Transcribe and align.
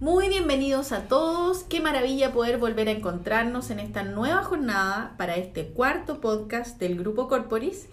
Muy 0.00 0.30
bienvenidos 0.30 0.92
a 0.92 1.08
todos. 1.08 1.64
Qué 1.64 1.82
maravilla 1.82 2.32
poder 2.32 2.56
volver 2.56 2.88
a 2.88 2.92
encontrarnos 2.92 3.68
en 3.70 3.80
esta 3.80 4.02
nueva 4.02 4.42
jornada 4.42 5.12
para 5.18 5.36
este 5.36 5.66
cuarto 5.66 6.22
podcast 6.22 6.80
del 6.80 6.98
Grupo 6.98 7.28
Corporis. 7.28 7.86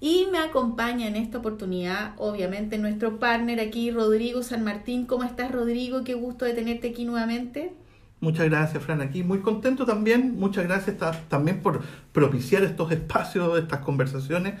Y 0.00 0.26
me 0.32 0.38
acompaña 0.38 1.06
en 1.06 1.16
esta 1.16 1.36
oportunidad, 1.36 2.14
obviamente, 2.16 2.78
nuestro 2.78 3.18
partner 3.18 3.60
aquí, 3.60 3.90
Rodrigo 3.90 4.42
San 4.42 4.64
Martín. 4.64 5.04
¿Cómo 5.04 5.24
estás, 5.24 5.52
Rodrigo? 5.52 6.02
Qué 6.02 6.14
gusto 6.14 6.46
de 6.46 6.54
tenerte 6.54 6.88
aquí 6.88 7.04
nuevamente. 7.04 7.74
Muchas 8.20 8.46
gracias, 8.46 8.82
Fran. 8.82 9.02
Aquí 9.02 9.22
muy 9.22 9.40
contento 9.40 9.84
también. 9.84 10.38
Muchas 10.38 10.64
gracias 10.64 10.96
también 11.28 11.60
por 11.60 11.82
propiciar 12.12 12.62
estos 12.62 12.90
espacios, 12.90 13.58
estas 13.58 13.80
conversaciones 13.80 14.54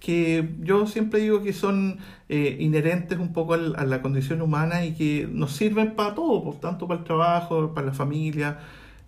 que 0.00 0.54
yo 0.60 0.86
siempre 0.86 1.20
digo 1.20 1.42
que 1.42 1.52
son 1.52 1.98
eh, 2.28 2.56
inherentes 2.60 3.18
un 3.18 3.32
poco 3.32 3.54
a 3.54 3.58
la 3.58 4.02
condición 4.02 4.42
humana 4.42 4.84
y 4.84 4.94
que 4.94 5.28
nos 5.30 5.52
sirven 5.52 5.94
para 5.94 6.14
todo, 6.14 6.44
por 6.44 6.60
tanto 6.60 6.86
para 6.86 7.00
el 7.00 7.04
trabajo, 7.04 7.72
para 7.74 7.88
la 7.88 7.94
familia. 7.94 8.58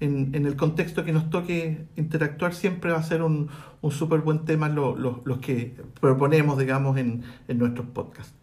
En, 0.00 0.32
en 0.34 0.46
el 0.46 0.54
contexto 0.54 1.04
que 1.04 1.12
nos 1.12 1.28
toque 1.28 1.86
interactuar 1.96 2.54
siempre 2.54 2.92
va 2.92 2.98
a 2.98 3.02
ser 3.02 3.22
un, 3.22 3.48
un 3.80 3.90
súper 3.90 4.20
buen 4.20 4.44
tema 4.44 4.68
los 4.68 4.98
lo, 4.98 5.40
que 5.40 5.76
proponemos, 6.00 6.58
digamos, 6.58 6.96
en, 6.96 7.24
en 7.48 7.58
nuestros 7.58 7.86
podcasts. 7.88 8.34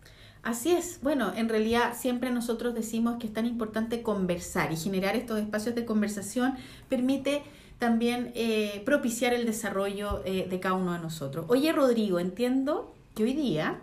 Así 0.44 0.72
es. 0.72 1.00
Bueno, 1.02 1.34
en 1.36 1.50
realidad 1.50 1.94
siempre 1.98 2.30
nosotros 2.30 2.76
decimos 2.76 3.16
que 3.20 3.28
es 3.28 3.34
tan 3.34 3.46
importante 3.46 4.04
conversar 4.04 4.72
y 4.72 4.78
generar 4.78 5.16
estos 5.16 5.40
espacios 5.40 5.74
de 5.74 5.86
conversación 5.86 6.54
permite 6.88 7.42
también 7.80 8.32
eh, 8.36 8.82
propiciar 8.86 9.34
el 9.34 9.46
desarrollo 9.46 10.22
eh, 10.26 10.48
de 10.50 10.60
cada 10.60 10.76
uno 10.76 10.94
de 10.94 11.00
nosotros. 11.00 11.46
Oye, 11.50 11.72
Rodrigo, 11.72 12.20
entiendo 12.20 12.94
que 13.16 13.24
hoy 13.24 13.34
día 13.34 13.80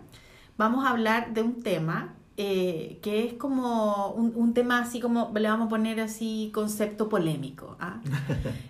vamos 0.57 0.85
a 0.85 0.89
hablar 0.89 1.33
de 1.33 1.41
un 1.41 1.61
tema 1.61 2.15
eh, 2.35 2.97
que 3.03 3.25
es 3.25 3.33
como 3.33 4.07
un, 4.09 4.53
tema 4.55 4.79
así 4.79 4.99
como 4.99 5.31
le 5.35 5.47
vamos 5.47 5.67
a 5.67 5.69
poner 5.69 5.99
así 5.99 6.49
concepto 6.53 7.07
polémico. 7.07 7.77
¿ah? 7.79 8.01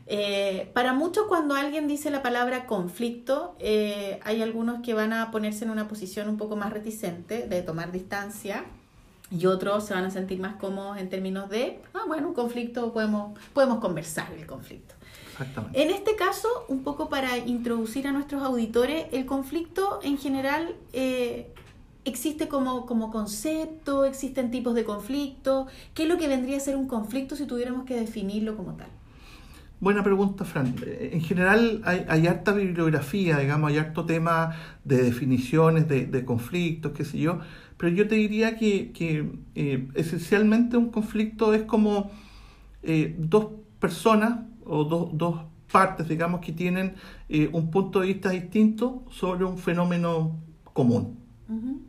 para 0.73 0.91
muchos 0.91 1.27
cuando 1.27 1.55
alguien 1.55 1.87
dice 1.87 2.11
la 2.11 2.21
palabra 2.21 2.65
conflicto, 2.65 3.55
hay 3.61 4.41
algunos 4.41 4.81
que 4.81 4.93
van 4.93 5.13
a 5.13 5.31
ponerse 5.31 5.63
en 5.63 5.71
una 5.71 5.87
posición 5.87 6.27
un 6.27 6.35
poco 6.35 6.57
más 6.57 6.73
reticente 6.73 7.47
de 7.47 7.61
tomar 7.61 7.93
distancia 7.93 8.65
y 9.31 9.45
otros 9.45 9.85
se 9.85 9.93
van 9.93 10.05
a 10.05 10.11
sentir 10.11 10.39
más 10.39 10.57
cómodos 10.57 10.97
en 10.97 11.09
términos 11.09 11.49
de, 11.49 11.79
ah, 11.93 12.03
bueno, 12.07 12.27
un 12.27 12.33
conflicto, 12.33 12.93
podemos, 12.93 13.37
podemos 13.53 13.79
conversar 13.79 14.31
el 14.33 14.45
conflicto. 14.45 14.93
En 15.73 15.89
este 15.89 16.15
caso, 16.15 16.47
un 16.67 16.83
poco 16.83 17.09
para 17.09 17.37
introducir 17.37 18.07
a 18.07 18.11
nuestros 18.11 18.43
auditores, 18.43 19.05
el 19.11 19.25
conflicto 19.25 19.99
en 20.03 20.17
general 20.17 20.75
eh, 20.93 21.47
existe 22.05 22.47
como, 22.47 22.85
como 22.85 23.11
concepto, 23.11 24.05
existen 24.05 24.51
tipos 24.51 24.75
de 24.75 24.83
conflicto. 24.83 25.67
¿Qué 25.93 26.03
es 26.03 26.09
lo 26.09 26.17
que 26.17 26.27
vendría 26.27 26.57
a 26.57 26.59
ser 26.59 26.75
un 26.75 26.87
conflicto 26.87 27.35
si 27.35 27.45
tuviéramos 27.45 27.85
que 27.85 27.95
definirlo 27.95 28.55
como 28.57 28.73
tal? 28.73 28.87
Buena 29.79 30.01
pregunta, 30.01 30.45
Fran. 30.45 30.75
En 30.87 31.19
general 31.19 31.81
hay, 31.83 32.27
harta 32.27 32.53
bibliografía, 32.53 33.39
digamos, 33.39 33.69
hay 33.69 33.79
harto 33.79 34.05
tema 34.05 34.55
de 34.85 35.03
definiciones 35.03 35.89
de, 35.89 36.23
conflictos, 36.23 36.93
qué 36.93 37.03
sé 37.03 37.17
yo, 37.17 37.39
pero 37.75 37.93
yo 37.93 38.07
te 38.07 38.15
diría 38.15 38.57
que, 38.57 38.93
eh, 39.55 39.87
esencialmente 39.95 40.77
un 40.77 40.89
conflicto 40.89 41.53
es 41.53 41.63
como 41.63 42.11
eh, 42.81 43.13
dos 43.17 43.47
personas 43.81 44.39
o 44.65 44.83
dos 44.85 45.45
partes, 45.73 46.07
digamos, 46.07 46.39
que 46.39 46.53
tienen 46.53 46.93
eh, 47.27 47.49
un 47.51 47.71
punto 47.71 47.99
de 47.99 48.07
vista 48.07 48.29
distinto 48.29 49.03
sobre 49.09 49.43
un 49.43 49.57
fenómeno 49.57 50.39
común. 50.71 51.19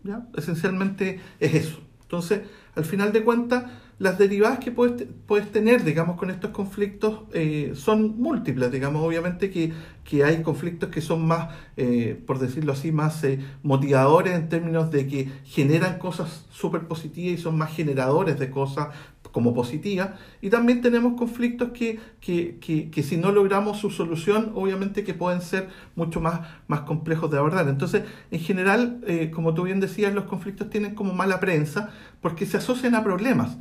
¿ya? 0.03 0.27
Esencialmente 0.37 1.21
es 1.39 1.55
eso. 1.55 1.81
Entonces, 2.03 2.43
al 2.75 2.85
final 2.85 3.13
de 3.13 3.23
cuentas, 3.23 3.65
las 3.99 4.19
derivadas 4.19 4.59
que 4.59 4.73
puedes, 4.73 5.07
puedes 5.27 5.53
tener, 5.53 5.85
digamos, 5.85 6.17
con 6.17 6.31
estos 6.31 6.51
conflictos 6.51 7.21
eh, 7.33 7.73
son 7.75 8.21
múltiples, 8.21 8.73
digamos, 8.73 9.03
obviamente 9.03 9.51
que, 9.51 9.73
que, 10.03 10.25
hay 10.25 10.43
conflictos 10.43 10.91
que 10.91 11.01
son 11.01 11.27
más, 11.27 11.55
eh, 11.77 12.21
por 12.27 12.39
decirlo 12.39 12.73
así, 12.73 12.91
más 12.91 13.25
motivadores 13.63 14.35
en 14.35 14.49
términos 14.49 14.91
de 14.91 15.07
que 15.07 15.31
generan 15.45 15.99
cosas 15.99 16.47
súper 16.51 16.89
positivas 16.89 17.39
y 17.39 17.43
son 17.43 17.57
más 17.57 17.75
generadores 17.75 18.39
de 18.39 18.51
cosas 18.51 18.89
como 19.35 19.53
positiva, 19.53 20.15
y 20.41 20.49
también 20.49 20.81
tenemos 20.81 21.15
conflictos 21.19 21.71
que, 21.71 21.99
que, 22.21 22.57
que, 22.61 23.03
si 23.03 23.17
no 23.17 23.33
logramos 23.33 23.79
su 23.79 23.91
solución, 23.91 24.53
obviamente 24.55 25.03
que 25.03 25.13
pueden 25.13 25.41
ser 25.43 25.71
mucho 25.97 26.21
más, 26.21 26.43
más 26.69 26.83
complejos 26.83 27.33
de 27.33 27.39
abordar. 27.39 27.69
Entonces, 27.69 28.05
en 28.31 28.39
general, 28.39 29.01
eh, 29.09 29.33
como 29.35 29.53
tú 29.53 29.65
bien 29.65 29.81
decías, 29.81 30.15
los 30.15 30.27
conflictos 30.27 30.71
tienen 30.71 30.95
como 30.95 31.15
mala 31.15 31.41
prensa 31.41 31.91
porque 32.21 32.47
se 32.47 32.59
asocian 32.59 32.95
a 32.95 33.03
problemas. 33.03 33.59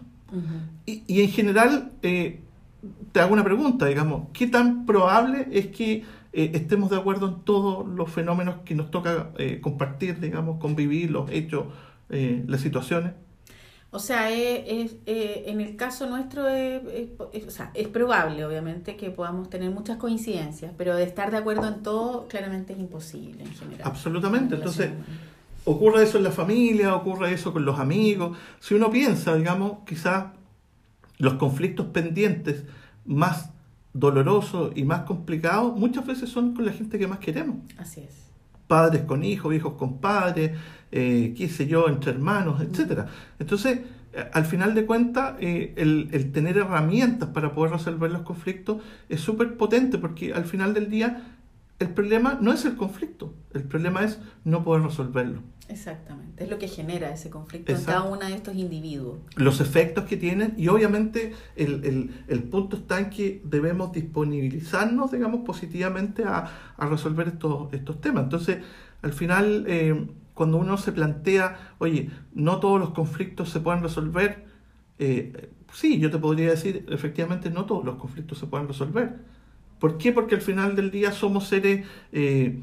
y, 0.86 1.02
y, 1.08 1.22
en 1.22 1.30
general, 1.30 1.92
eh, 2.04 2.42
te 3.12 3.20
hago 3.20 3.34
una 3.34 3.44
pregunta, 3.44 3.88
digamos, 3.88 4.28
¿qué 4.32 4.46
tan 4.46 4.86
probable 4.86 5.48
es 5.52 5.68
que 5.68 6.04
eh, 6.34 6.52
estemos 6.54 6.92
de 6.92 6.98
acuerdo 6.98 7.30
en 7.30 7.42
todos 7.46 7.88
los 7.88 8.12
fenómenos 8.12 8.58
que 8.64 8.76
nos 8.76 8.92
toca 8.92 9.32
compartir, 9.62 10.20
digamos, 10.20 10.60
convivir, 10.60 11.10
los 11.10 11.32
hechos, 11.32 11.66
las 12.10 12.62
situaciones? 12.62 13.14
O 13.94 14.00
sea, 14.00 14.32
es, 14.32 14.96
eh, 15.06 15.44
en 15.46 15.62
el 15.62 15.76
caso 15.76 16.10
nuestro 16.10 16.50
es, 16.50 16.82
o 17.20 17.52
sea, 17.52 17.70
es 17.76 17.88
probable, 17.88 18.44
obviamente, 18.44 18.96
que 18.98 19.12
podamos 19.12 19.52
tener 19.52 19.70
muchas 19.70 19.98
coincidencias, 19.98 20.74
pero 20.76 20.96
de 20.96 21.04
estar 21.04 21.30
de 21.30 21.38
acuerdo 21.38 21.68
en 21.68 21.84
todo, 21.84 22.28
claramente 22.28 22.74
es 22.74 22.80
imposible 22.80 23.44
en 23.44 23.54
general. 23.54 23.82
Absolutamente. 23.84 24.56
Entonces, 24.56 24.90
ocurre 25.64 26.02
eso 26.02 26.18
en 26.18 26.24
la 26.24 26.32
familia, 26.32 26.96
ocurre 26.96 27.34
eso 27.34 27.54
con 27.54 27.66
los 27.66 27.80
amigos. 27.80 28.36
Si 28.60 28.74
uno 28.74 28.90
piensa, 28.90 29.36
digamos, 29.36 29.84
quizás 29.86 30.26
los 31.20 31.36
conflictos 31.36 31.86
pendientes 31.86 32.64
más 33.06 33.52
dolorosos 33.94 34.72
y 34.76 34.86
más 34.86 35.02
complicados 35.02 35.78
muchas 35.78 36.04
veces 36.08 36.32
son 36.32 36.56
con 36.56 36.66
la 36.66 36.72
gente 36.72 36.98
que 36.98 37.06
más 37.06 37.20
queremos. 37.20 37.58
Así 37.78 38.02
es. 38.02 38.33
Padres 38.74 39.04
con 39.04 39.24
hijos, 39.24 39.54
hijos 39.54 39.76
con 39.76 40.00
padres, 40.00 40.50
eh, 40.92 41.36
qué 41.38 41.48
sé 41.48 41.68
yo, 41.68 41.88
entre 41.88 42.10
hermanos, 42.10 42.60
etcétera. 42.60 43.06
Entonces, 43.38 43.82
eh, 44.14 44.30
al 44.34 44.46
final 44.46 44.74
de 44.74 44.88
cuentas, 44.88 45.36
eh, 45.42 45.76
el, 45.78 46.32
tener 46.32 46.58
herramientas 46.58 47.30
para 47.30 47.54
poder 47.54 47.74
resolver 47.74 48.10
los 48.10 48.24
conflictos 48.24 48.82
es 49.10 49.22
súper 49.22 49.58
potente 49.58 50.00
porque 50.00 50.34
al 50.34 50.46
final 50.46 50.74
del 50.74 50.90
día 50.90 51.22
el 51.80 51.90
problema 51.90 52.38
no 52.42 52.54
es 52.54 52.66
el 52.66 52.76
conflicto, 52.76 53.34
el 53.54 53.64
problema 53.64 54.04
es 54.04 54.20
no 54.44 54.64
poder 54.64 54.84
resolverlo. 54.84 55.42
Exactamente, 55.70 56.44
es 56.44 56.50
lo 56.50 56.60
que 56.60 56.68
genera 56.68 57.12
ese 57.12 57.30
conflicto 57.30 57.72
en 57.72 57.84
cada 57.84 58.04
uno 58.04 58.20
de 58.20 58.36
estos 58.36 58.56
individuos. 58.56 59.20
Los 59.36 59.62
efectos 59.62 60.06
que 60.06 60.18
tienen 60.18 60.54
y 60.58 60.68
obviamente 60.68 61.34
el, 61.56 62.14
el, 62.28 62.44
punto 62.44 62.78
está 62.78 63.00
en 63.00 63.10
que 63.10 63.42
debemos 63.46 63.94
disponibilizarnos, 63.94 65.12
digamos, 65.12 65.46
positivamente 65.46 66.26
a, 66.26 66.74
a 66.76 66.86
resolver 66.86 67.30
estos, 67.30 67.74
estos 67.74 68.02
temas. 68.02 68.26
Entonces, 68.26 68.58
al 69.02 69.14
final 69.14 69.66
cuando 70.34 70.58
uno 70.58 70.78
se 70.78 70.92
plantea, 70.92 71.76
oye, 71.78 72.10
no 72.34 72.60
todos 72.60 72.80
los 72.80 72.92
conflictos 72.92 73.50
se 73.50 73.60
pueden 73.60 73.84
resolver, 73.84 74.46
eh, 75.00 75.52
sí, 75.72 76.00
yo 76.00 76.10
te 76.12 76.18
podría 76.18 76.50
decir, 76.50 76.86
efectivamente, 76.90 77.50
no 77.50 77.66
todos 77.66 77.86
los 77.86 77.96
conflictos 77.96 78.38
se 78.40 78.48
pueden 78.48 78.68
resolver. 78.68 79.20
¿Por 79.84 79.98
qué? 79.98 80.14
Porque 80.14 80.36
al 80.36 80.42
final 80.42 80.78
del 80.78 80.92
día 80.92 81.12
somos 81.12 81.50
seres 81.50 81.86
eh, 82.14 82.58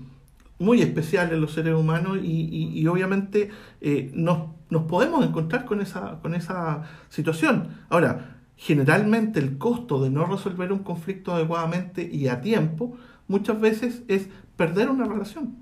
muy 0.58 0.81
especiales, 0.81 1.38
los 1.38 1.53
seres 1.53 1.75
humanos, 1.75 2.16
y, 2.22 2.86
obviamente 2.86 3.50
eh, 3.82 4.10
nos, 4.14 4.48
nos, 4.70 4.84
podemos 4.84 5.22
encontrar 5.26 5.66
con 5.66 5.82
esa, 5.82 6.19
con 6.22 6.34
esa 6.34 6.84
situación. 7.10 7.76
Ahora, 7.91 8.38
generalmente 8.56 9.38
el 9.38 9.59
costo 9.59 10.03
de 10.03 10.09
no 10.09 10.25
resolver 10.25 10.72
un 10.72 10.78
conflicto 10.78 11.34
adecuadamente 11.34 12.09
y 12.10 12.28
a 12.28 12.41
tiempo, 12.41 12.97
muchas 13.28 13.60
veces 13.60 14.03
es 14.09 14.30
perder 14.56 14.88
una 14.88 15.04
relación. 15.04 15.56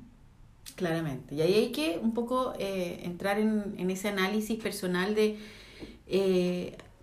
Claramente. 0.76 1.34
Y 1.34 1.40
ahí 1.40 1.54
hay 1.54 1.72
que 1.72 1.98
un 2.00 2.14
poco 2.14 2.54
eh, 2.60 3.00
entrar 3.02 3.40
en, 3.40 3.74
en, 3.78 3.90
ese 3.90 4.06
análisis 4.06 4.62
personal 4.62 5.16
de 5.16 5.36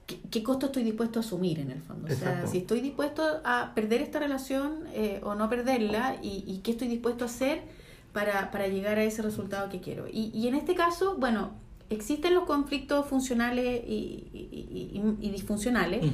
¿qué, 0.06 0.44
costo 0.44 0.68
estoy 0.68 0.84
dispuesto 0.84 1.20
a 1.20 1.22
asumir 1.22 1.60
en 1.60 1.72
el 1.72 1.82
fondo. 1.82 2.12
O 2.12 2.16
sea, 2.16 2.46
si 2.48 2.60
estoy 2.60 2.82
dispuesto 2.82 3.24
a 3.44 3.74
perder 3.74 4.02
esta 4.02 4.20
relación 4.20 4.84
eh, 4.94 5.20
o 5.24 5.36
no 5.36 5.50
perderla 5.50 6.18
y, 6.22 6.44
y, 6.46 6.60
qué 6.60 6.72
estoy 6.72 6.88
dispuesto 6.88 7.26
a 7.26 7.28
hacer 7.28 7.64
para, 8.14 8.52
para 8.52 8.68
llegar 8.68 8.98
a 8.98 9.04
ese 9.04 9.22
resultado 9.22 9.70
que 9.70 9.82
quiero. 9.82 10.08
Y, 10.08 10.32
y 10.34 10.48
en 10.48 10.56
este 10.56 10.76
caso, 10.76 11.18
bueno, 11.18 11.52
existen 11.90 12.34
los 12.34 12.46
conflictos 12.46 13.08
funcionales 13.08 13.84
y, 13.88 14.28
y, 14.34 15.18
y 15.22 15.30
disfuncionales, 15.30 16.06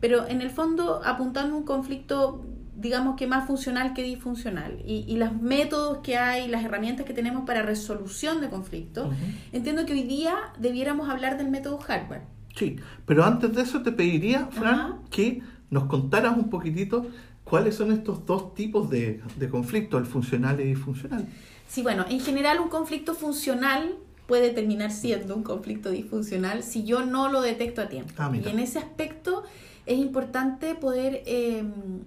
pero 0.00 0.26
en 0.26 0.40
el 0.40 0.50
fondo 0.50 1.00
apuntando 1.04 1.54
a 1.54 1.58
un 1.58 1.64
conflicto 1.64 2.44
digamos 2.80 3.16
que 3.16 3.26
más 3.26 3.46
funcional 3.46 3.92
que 3.92 4.02
disfuncional. 4.02 4.78
Y, 4.86 5.04
y 5.06 5.16
los 5.16 5.34
métodos 5.34 5.98
que 5.98 6.16
hay, 6.16 6.48
las 6.48 6.64
herramientas 6.64 7.04
que 7.04 7.12
tenemos 7.12 7.44
para 7.44 7.62
resolución 7.62 8.40
de 8.40 8.48
conflictos, 8.48 9.14
entiendo 9.52 9.84
que 9.84 9.92
hoy 9.92 10.04
día 10.04 10.34
debiéramos 10.58 11.10
hablar 11.10 11.36
del 11.36 11.50
método 11.50 11.78
Harvard. 11.86 12.22
Sí, 12.56 12.76
pero 13.06 13.24
antes 13.24 13.54
de 13.54 13.62
eso 13.62 13.82
te 13.82 13.92
pediría, 13.92 14.46
Fran, 14.46 15.02
que 15.10 15.42
nos 15.70 15.84
contaras 15.84 16.36
un 16.36 16.50
poquitito 16.50 17.06
cuáles 17.44 17.74
son 17.74 17.92
estos 17.92 18.26
dos 18.26 18.54
tipos 18.54 18.90
de, 18.90 19.20
de 19.36 19.48
conflictos, 19.48 20.00
el 20.00 20.06
funcional 20.06 20.60
y 20.60 20.64
disfuncional. 20.64 21.26
Sí, 21.68 21.82
bueno, 21.82 22.04
en 22.08 22.20
general 22.20 22.60
un 22.60 22.68
conflicto 22.68 23.14
funcional 23.14 23.94
puede 24.26 24.50
terminar 24.50 24.92
siendo 24.92 25.34
un 25.34 25.42
conflicto 25.42 25.90
disfuncional 25.90 26.62
si 26.62 26.84
yo 26.84 27.04
no 27.04 27.30
lo 27.30 27.40
detecto 27.40 27.82
a 27.82 27.88
tiempo. 27.88 28.12
Ah, 28.16 28.30
y 28.32 28.48
en 28.48 28.60
ese 28.60 28.78
aspecto 28.78 29.42
es 29.86 29.98
importante 29.98 30.76
poder 30.76 31.24
eh, 31.26 31.64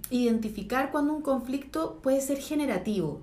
identificar 0.09 0.89
cuando 0.91 1.13
un 1.13 1.21
conflicto 1.21 1.99
puede 2.01 2.21
ser 2.21 2.37
generativo. 2.37 3.21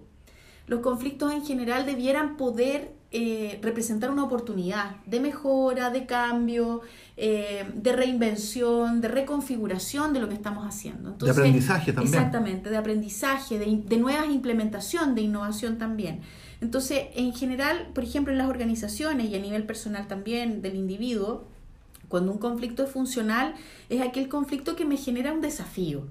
Los 0.71 0.83
conflictos 0.83 1.33
en 1.33 1.45
general 1.45 1.85
debieran 1.85 2.37
poder 2.37 2.93
eh, 3.11 3.59
representar 3.61 4.09
una 4.09 4.23
oportunidad 4.23 4.99
de 5.05 5.19
mejora, 5.19 5.91
de 5.91 6.07
cambio, 6.07 6.83
eh, 7.17 7.69
de 7.75 7.93
reinvención, 7.93 9.01
de 9.01 9.09
reconfiguración 9.09 10.13
de 10.13 10.21
lo 10.21 10.29
que 10.29 10.37
estamos 10.37 10.65
haciendo. 10.65 11.11
de 11.11 11.29
aprendizaje 11.29 11.93
también. 11.93 12.15
Exactamente, 12.15 12.71
de 12.71 12.77
aprendizaje, 12.77 13.59
de, 13.59 13.83
de 13.85 13.97
nuevas 13.97 14.29
implementación, 14.29 15.17
de 15.17 15.23
innovación 15.23 15.77
también. 15.77 16.21
Entonces, 16.61 17.09
en 17.17 17.35
general, 17.35 17.89
por 17.93 18.05
ejemplo, 18.05 18.33
en 18.33 18.39
las 18.39 18.49
organizaciones 18.49 19.29
y 19.29 19.35
a 19.35 19.41
nivel 19.41 19.65
personal 19.65 20.07
también 20.07 20.63
del 20.63 20.77
individuo, 20.77 21.49
cuando 22.07 22.31
un 22.31 22.39
conflicto 22.39 22.85
es 22.85 22.91
funcional, 22.93 23.57
es 23.89 24.03
aquel 24.03 24.29
conflicto 24.29 24.77
que 24.77 24.85
me 24.85 24.97
genera 24.97 25.33
un 25.33 25.41
desafío 25.41 26.07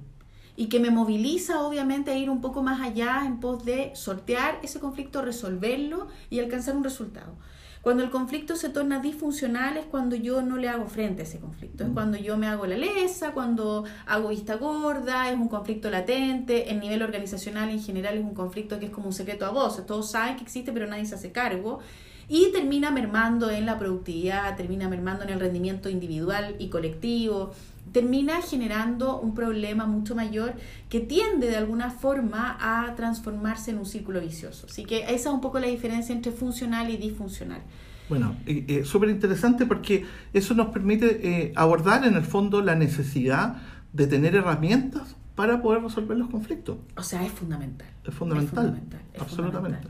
y 0.60 0.68
que 0.68 0.82
me 0.82 0.92
moviliza 0.92 1.62
obviamente 1.62 2.12
a 2.12 2.18
ir 2.18 2.30
un 2.30 2.42
poco 2.42 2.62
más 2.62 2.82
allá 2.82 3.24
en 3.26 3.40
pos 3.40 3.64
de 3.64 3.96
sortear 3.96 4.60
ese 4.62 4.82
conflicto, 4.82 5.22
resolverlo 5.22 6.10
y 6.30 6.40
alcanzar 6.40 6.76
un 6.76 6.84
resultado. 6.84 7.38
Cuando 7.82 8.04
el 8.04 8.10
conflicto 8.10 8.58
se 8.58 8.68
torna 8.68 9.00
disfuncional 9.00 9.78
es 9.78 9.86
cuando 9.86 10.18
yo 10.18 10.42
no 10.42 10.58
le 10.58 10.68
hago 10.68 10.86
frente 10.88 11.22
a 11.22 11.24
ese 11.24 11.40
conflicto, 11.40 11.86
es 11.86 11.92
mm. 11.92 11.94
cuando 11.94 12.18
yo 12.18 12.36
me 12.36 12.48
hago 12.48 12.66
la 12.66 12.76
lesa, 12.76 13.32
cuando 13.32 13.86
hago 14.06 14.28
vista 14.28 14.58
gorda, 14.58 15.32
es 15.32 15.38
un 15.38 15.48
conflicto 15.48 15.90
latente, 15.90 16.70
en 16.70 16.82
nivel 16.82 17.04
organizacional 17.04 17.70
en 17.70 17.82
general 17.82 18.18
es 18.18 18.26
un 18.26 18.34
conflicto 18.34 18.80
que 18.80 18.88
es 18.88 18.92
como 18.92 19.08
un 19.08 19.14
secreto 19.14 19.46
a 19.46 19.52
voces, 19.52 19.86
todos 19.86 20.12
saben 20.12 20.36
que 20.36 20.44
existe 20.44 20.74
pero 20.74 20.88
nadie 20.88 21.06
se 21.06 21.16
hace 21.16 21.32
cargo 21.32 21.80
y 22.30 22.52
termina 22.52 22.92
mermando 22.92 23.50
en 23.50 23.66
la 23.66 23.80
productividad, 23.80 24.56
termina 24.56 24.88
mermando 24.88 25.24
en 25.24 25.31
el 25.31 25.40
rendimiento 25.40 25.90
individual 25.90 26.56
y 26.60 26.70
colectivo, 26.70 27.52
termina 27.92 28.42
generando 28.42 29.20
un 29.20 29.34
problema 29.34 29.88
mucho 29.88 30.16
mayor 30.16 30.54
que 30.90 31.00
tiende 31.00 31.48
de 31.48 31.58
alguna 31.58 31.90
forma 31.90 32.58
a 32.60 32.96
transformarse 32.96 33.72
en 33.72 33.80
un 33.80 33.86
círculo 33.88 34.22
vicioso. 34.22 34.68
Así 34.70 34.86
que 34.86 35.00
esa 35.04 35.14
es 35.14 35.26
un 35.26 35.42
poco 35.42 35.60
la 35.60 35.68
diferencia 35.68 36.14
entre 36.14 36.31
funcional 36.31 36.92
y 36.92 36.98
disfuncional. 36.98 37.62
Bueno, 38.10 38.36
eh, 38.46 38.84
súper 38.86 39.10
interesante 39.10 39.66
porque 39.66 40.06
eso 40.34 40.54
nos 40.54 40.70
permite 40.70 41.28
eh, 41.28 41.54
abordar 41.56 42.06
en 42.06 42.16
el 42.16 42.24
fondo 42.24 42.62
la 42.62 42.75
necesidad 42.75 43.58
de 43.94 44.08
tener 44.08 44.36
herramientas 44.36 45.16
para 45.36 45.62
poder 45.62 45.82
resolver 45.82 46.18
los 46.18 46.30
conflictos. 46.30 46.78
O 46.96 47.04
sea, 47.04 47.25
es 47.25 47.32
fundamental. 47.32 47.88
Es 48.04 48.14
fundamental. 48.14 48.84
absolutamente. 49.20 49.88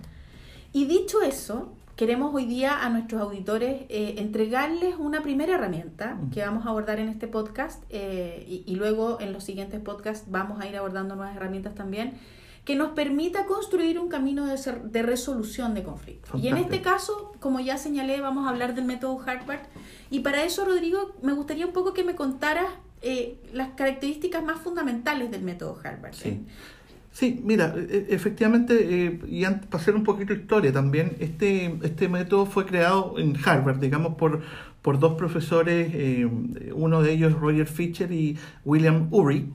Y 0.71 0.85
dicho 0.85 1.21
eso, 1.21 1.73
queremos 1.99 2.33
hoy 2.33 2.45
día 2.45 2.81
a 2.81 2.87
nuestros 2.87 3.21
auditores 3.21 3.81
eh, 3.89 4.15
entregarles 4.19 4.95
una 4.97 5.21
primera 5.21 5.55
herramienta 5.55 6.17
que 6.33 6.39
vamos 6.39 6.65
a 6.65 6.69
abordar 6.69 6.97
en 6.97 7.09
este 7.09 7.27
podcast 7.27 7.83
eh, 7.89 8.63
y, 8.65 8.73
luego 8.77 9.19
en 9.19 9.33
los 9.33 9.43
siguientes 9.43 9.81
podcasts 9.81 10.31
vamos 10.31 10.61
a 10.61 10.67
ir 10.69 10.77
abordando 10.77 11.17
nuevas 11.17 11.35
herramientas 11.35 11.75
también 11.75 12.13
que 12.63 12.77
nos 12.77 12.91
permita 12.91 13.45
construir 13.47 13.99
un 13.99 14.07
camino 14.07 14.45
de, 14.45 15.03
resolución 15.03 15.73
de 15.73 15.83
conflictos. 15.83 16.41
Y 16.41 16.47
en 16.47 16.55
este 16.55 16.81
caso, 16.81 17.33
como 17.41 17.59
ya 17.59 17.77
señalé, 17.77 18.21
vamos 18.21 18.45
a 18.45 18.49
hablar 18.51 18.75
del 18.75 18.85
método 18.85 19.19
Harvard. 19.19 19.63
Y 20.09 20.19
para 20.19 20.43
eso, 20.43 20.63
Rodrigo, 20.63 21.15
me 21.21 21.33
gustaría 21.33 21.65
un 21.65 21.73
poco 21.73 21.93
que 21.93 22.05
me 22.05 22.15
contaras 22.15 22.71
eh, 23.01 23.41
las 23.51 23.71
características 23.71 24.41
más 24.41 24.61
fundamentales 24.61 25.31
del 25.31 25.41
método 25.41 25.77
Harvard. 25.83 26.13
Sí. 26.13 26.45
Sí, 27.19 27.41
mira, 27.43 27.73
e, 27.75 28.07
e, 28.11 28.15
efectivamente, 28.15 28.73
eh, 28.79 29.19
y 29.27 29.43
para 29.43 29.77
hacer 29.81 29.93
un 29.93 30.05
poquito 30.05 30.33
de 30.33 30.39
historia 30.39 30.71
también, 30.71 31.17
este, 31.19 31.77
este 31.83 32.07
método 32.07 32.45
fue 32.45 32.65
creado 32.65 33.15
en 33.19 33.35
Harvard, 33.45 33.79
digamos, 33.79 34.15
por, 34.15 34.41
por 34.81 34.99
dos 34.99 35.15
profesores, 35.17 35.91
eh, 35.93 36.25
uno 36.73 37.01
de 37.01 37.11
ellos 37.11 37.33
Roger 37.33 37.67
Fisher 37.67 38.09
y 38.13 38.37
William 38.63 39.09
Ury, 39.11 39.51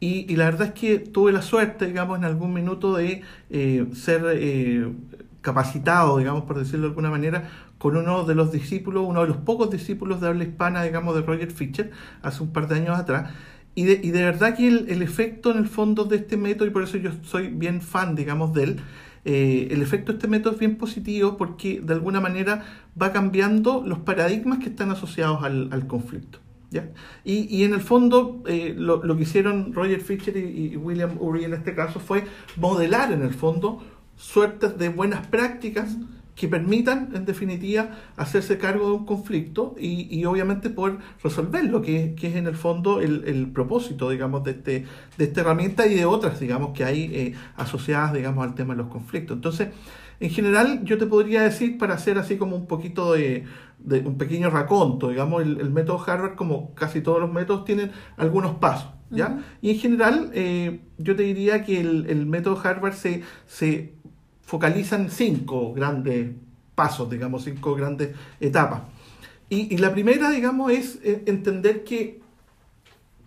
y, 0.00 0.34
la 0.36 0.46
verdad 0.46 0.68
es 0.68 0.74
que 0.74 0.98
tuve 0.98 1.30
la 1.30 1.40
suerte, 1.40 1.86
digamos, 1.86 2.18
en 2.18 2.24
algún 2.24 2.52
minuto 2.52 2.96
de 2.96 3.22
eh, 3.48 3.86
ser 3.94 4.22
eh, 4.34 4.92
capacitado, 5.40 6.18
digamos, 6.18 6.44
por 6.44 6.58
decirlo 6.58 6.82
de 6.82 6.88
alguna 6.88 7.10
manera, 7.10 7.48
con 7.78 7.96
uno 7.96 8.24
de 8.24 8.34
los 8.34 8.50
discípulos, 8.50 9.04
uno 9.06 9.20
de 9.22 9.28
los 9.28 9.36
pocos 9.38 9.70
discípulos 9.70 10.20
de 10.20 10.28
habla 10.28 10.44
hispana, 10.44 10.82
digamos, 10.82 11.14
de 11.14 11.22
Roger 11.22 11.52
Fisher, 11.52 11.92
hace 12.22 12.42
un 12.42 12.52
par 12.52 12.66
de 12.66 12.74
años 12.74 12.98
atrás, 12.98 13.32
y 13.74 13.84
de, 13.84 14.00
y 14.02 14.10
de 14.10 14.24
verdad 14.24 14.56
que 14.56 14.68
el, 14.68 14.86
el, 14.88 15.02
efecto 15.02 15.50
en 15.50 15.58
el 15.58 15.66
fondo 15.66 16.04
de 16.04 16.16
este 16.16 16.36
método, 16.36 16.68
y 16.68 16.70
por 16.70 16.82
eso 16.82 16.96
yo 16.96 17.10
soy 17.22 17.48
bien 17.48 17.80
fan, 17.80 18.14
digamos, 18.14 18.52
de 18.54 18.64
él, 18.64 18.80
eh, 19.24 19.68
el 19.70 19.82
efecto 19.82 20.12
de 20.12 20.18
este 20.18 20.28
método 20.28 20.52
es 20.52 20.58
bien 20.58 20.76
positivo 20.76 21.36
porque 21.36 21.80
de 21.80 21.94
alguna 21.94 22.20
manera 22.20 22.64
va 23.00 23.12
cambiando 23.12 23.82
los 23.84 24.00
paradigmas 24.00 24.58
que 24.58 24.66
están 24.66 24.90
asociados 24.90 25.42
al, 25.42 25.72
al 25.72 25.86
conflicto. 25.86 26.40
¿ya? 26.70 26.90
Y, 27.24 27.46
y, 27.56 27.64
en 27.64 27.72
el 27.72 27.80
fondo 27.80 28.42
eh, 28.46 28.74
lo, 28.76 29.02
lo, 29.02 29.16
que 29.16 29.22
hicieron 29.22 29.72
Roger 29.72 30.00
Fisher 30.00 30.36
y, 30.36 30.72
y 30.72 30.76
William 30.76 31.16
Ury 31.18 31.44
en 31.44 31.54
este 31.54 31.74
caso 31.74 32.00
fue 32.00 32.24
modelar 32.56 33.12
en 33.12 33.22
el 33.22 33.32
fondo 33.32 33.82
suertes 34.16 34.76
de 34.78 34.88
buenas 34.88 35.26
prácticas 35.26 35.96
que 36.34 36.48
permitan, 36.48 37.10
en 37.14 37.24
definitiva, 37.24 37.90
hacerse 38.16 38.58
cargo 38.58 38.86
de 38.88 38.92
un 38.92 39.06
conflicto 39.06 39.74
y, 39.78 40.08
y 40.10 40.24
obviamente 40.24 40.68
poder 40.70 40.98
resolverlo, 41.22 41.80
que, 41.80 42.14
que 42.14 42.28
es 42.28 42.36
en 42.36 42.46
el 42.46 42.56
fondo 42.56 43.00
el, 43.00 43.24
el, 43.26 43.48
propósito, 43.52 44.10
digamos, 44.10 44.42
de, 44.42 44.52
este, 44.52 44.84
de 45.16 45.24
esta 45.24 45.42
herramienta 45.42 45.86
y 45.86 45.94
de 45.94 46.04
otras, 46.06 46.40
digamos, 46.40 46.72
que 46.76 46.84
hay 46.84 47.04
eh, 47.14 47.34
asociadas, 47.56 48.12
digamos, 48.14 48.44
al 48.44 48.54
tema 48.54 48.74
de 48.74 48.82
los 48.82 48.90
conflictos. 48.90 49.36
Entonces, 49.36 49.68
en 50.20 50.30
general, 50.30 50.84
yo 50.84 50.98
te 50.98 51.06
podría 51.06 51.42
decir, 51.42 51.78
para 51.78 51.94
hacer 51.94 52.18
así 52.18 52.36
como 52.36 52.56
un 52.56 52.66
poquito 52.66 53.12
de, 53.12 53.44
de 53.78 54.00
un 54.00 54.18
pequeño 54.18 54.50
raconto, 54.50 55.10
digamos, 55.10 55.42
el, 55.42 55.60
el, 55.60 55.70
método 55.70 56.02
Harvard, 56.04 56.34
como 56.34 56.74
casi 56.74 57.00
todos 57.00 57.20
los 57.20 57.32
métodos, 57.32 57.64
tienen 57.64 57.92
algunos 58.16 58.56
pasos, 58.56 58.90
¿ya? 59.10 59.28
Uh 59.28 59.30
-huh. 59.30 59.42
Y 59.62 59.70
en 59.70 59.78
general, 59.78 60.30
eh, 60.34 60.80
yo 60.98 61.14
te 61.14 61.22
diría 61.22 61.64
que 61.64 61.80
el, 61.80 62.06
el 62.08 62.26
método 62.26 62.60
Harvard 62.62 62.94
se, 62.94 63.22
se 63.46 63.93
focalizan 64.44 65.10
cinco 65.10 65.72
grandes 65.72 66.32
pasos, 66.74 67.08
digamos, 67.10 67.44
cinco 67.44 67.74
grandes 67.74 68.10
etapas. 68.40 68.82
Y, 69.50 69.76
la 69.76 69.92
primera, 69.92 70.30
digamos, 70.30 70.72
es 70.72 70.98
eh, 71.04 71.22
entender 71.26 71.84
que 71.84 72.20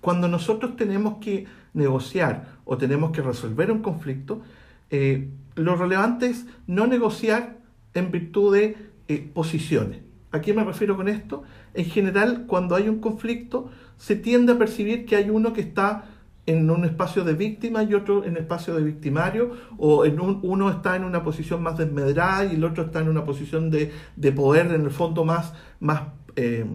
cuando 0.01 0.27
nosotros 0.27 0.75
tenemos 0.75 1.17
que 1.19 1.45
negociar 1.73 2.57
o 2.65 2.77
tenemos 2.77 3.11
que 3.11 3.21
resolver 3.21 3.71
un 3.71 3.81
conflicto, 3.81 4.41
eh, 4.89 5.29
lo 5.55 5.75
relevante 5.75 6.27
es 6.27 6.45
no 6.65 6.87
negociar 6.87 7.57
en 7.93 8.11
virtud 8.11 8.55
de 8.55 8.77
eh, 9.07 9.29
posiciones. 9.33 9.99
¿A 10.31 10.41
qué 10.41 10.53
me 10.53 10.63
refiero 10.63 10.97
con 10.97 11.07
esto? 11.07 11.43
En 11.73 11.85
general, 11.85 12.45
cuando 12.47 12.75
hay 12.75 12.89
un 12.89 12.99
conflicto, 12.99 13.69
se 13.97 14.15
tiende 14.15 14.53
a 14.53 14.57
percibir 14.57 15.05
que 15.05 15.15
hay 15.15 15.29
uno 15.29 15.53
que 15.53 15.61
está 15.61 16.05
en 16.47 16.69
un 16.69 16.85
espacio 16.85 17.25
de 17.25 17.33
víctima 17.33 17.83
y 17.83 17.93
otro 17.93 18.23
en 18.23 18.37
espacio 18.37 18.73
de 18.73 18.81
victimario, 18.81 19.51
o 19.77 20.05
en 20.05 20.19
un, 20.19 20.39
uno 20.41 20.69
está 20.69 20.95
en 20.95 21.03
una 21.03 21.21
posición 21.21 21.61
más 21.61 21.77
desmedrada 21.77 22.45
y 22.45 22.55
el 22.55 22.63
otro 22.63 22.85
está 22.85 23.01
en 23.01 23.09
una 23.09 23.25
posición 23.25 23.69
de, 23.69 23.91
de 24.15 24.31
poder, 24.31 24.67
en 24.67 24.81
el 24.85 24.91
fondo, 24.91 25.25
más, 25.25 25.53
más, 25.81 26.03
eh, 26.37 26.65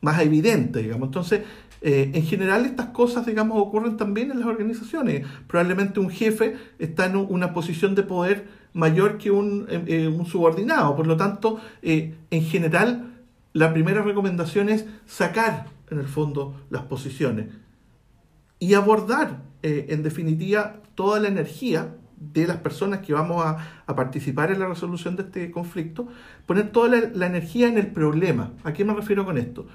más 0.00 0.20
evidente, 0.20 0.82
digamos. 0.82 1.08
Entonces, 1.08 1.42
eh, 1.82 2.12
en 2.14 2.22
general 2.22 2.64
estas 2.64 2.86
cosas, 2.86 3.26
digamos, 3.26 3.60
ocurren 3.60 3.96
también 3.96 4.30
en 4.30 4.38
las 4.38 4.48
organizaciones. 4.48 5.26
Probablemente 5.48 5.98
un 5.98 6.10
jefe 6.10 6.56
está 6.78 7.06
en 7.06 7.16
una 7.16 7.52
posición 7.52 7.96
de 7.96 8.04
poder 8.04 8.46
mayor 8.72 9.18
que 9.18 9.32
un, 9.32 9.66
eh, 9.68 10.16
subordinado. 10.30 10.94
Por 10.94 11.08
lo 11.08 11.16
tanto, 11.16 11.58
en 11.82 12.44
general, 12.44 13.14
la 13.52 13.72
primera 13.72 14.02
recomendación 14.02 14.68
es 14.68 14.86
sacar, 15.06 15.66
en 15.90 15.98
el 15.98 16.06
fondo, 16.06 16.54
las 16.70 16.82
posiciones 16.82 17.46
y 18.58 18.74
abordar, 18.74 19.42
eh, 19.62 19.86
en 19.90 20.02
definitiva, 20.02 20.80
toda 20.94 21.20
la 21.20 21.28
energía 21.28 21.96
de 22.16 22.46
las 22.46 22.58
personas 22.58 23.00
que 23.00 23.12
vamos 23.12 23.44
a, 23.44 23.58
participar 23.94 24.50
en 24.50 24.58
la 24.58 24.66
resolución 24.66 25.16
de 25.16 25.22
este 25.22 25.50
conflicto, 25.50 26.08
poner 26.46 26.70
toda 26.72 26.88
la, 26.88 27.10
la, 27.14 27.26
energía 27.26 27.68
en 27.68 27.78
el 27.78 27.88
problema. 27.88 28.52
¿A 28.64 28.72
qué 28.72 28.84
me 28.84 28.94
refiero 28.94 29.24
con 29.24 29.38
esto? 29.38 29.66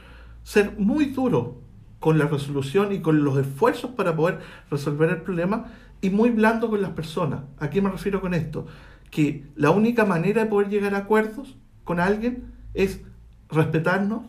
Ser 0.44 0.78
muy 0.78 1.06
duro 1.06 1.62
con 2.00 2.18
la 2.18 2.28
resolución 2.28 2.92
y 2.92 3.00
con 3.00 3.24
los 3.24 3.38
esfuerzos 3.38 3.92
para 3.92 4.16
poder 4.16 4.40
resolver 4.70 5.10
el 5.10 5.22
problema 5.22 5.68
y 6.02 6.10
muy 6.10 6.32
blando 6.32 6.70
con 6.70 6.82
las 6.82 6.92
personas. 6.92 7.44
¿A 7.60 7.70
qué 7.70 7.82
me 7.82 7.90
refiero 7.90 8.20
con 8.20 8.34
esto? 8.34 8.66
Que 9.10 9.46
la 9.56 9.72
única 9.72 10.04
manera 10.04 10.44
de 10.44 10.50
poder 10.50 10.68
llegar 10.68 10.96
a 10.96 11.00
acuerdos 11.00 11.58
con 11.86 12.02
alguien 12.02 12.52
es 12.74 13.02
respetarnos, 13.50 14.24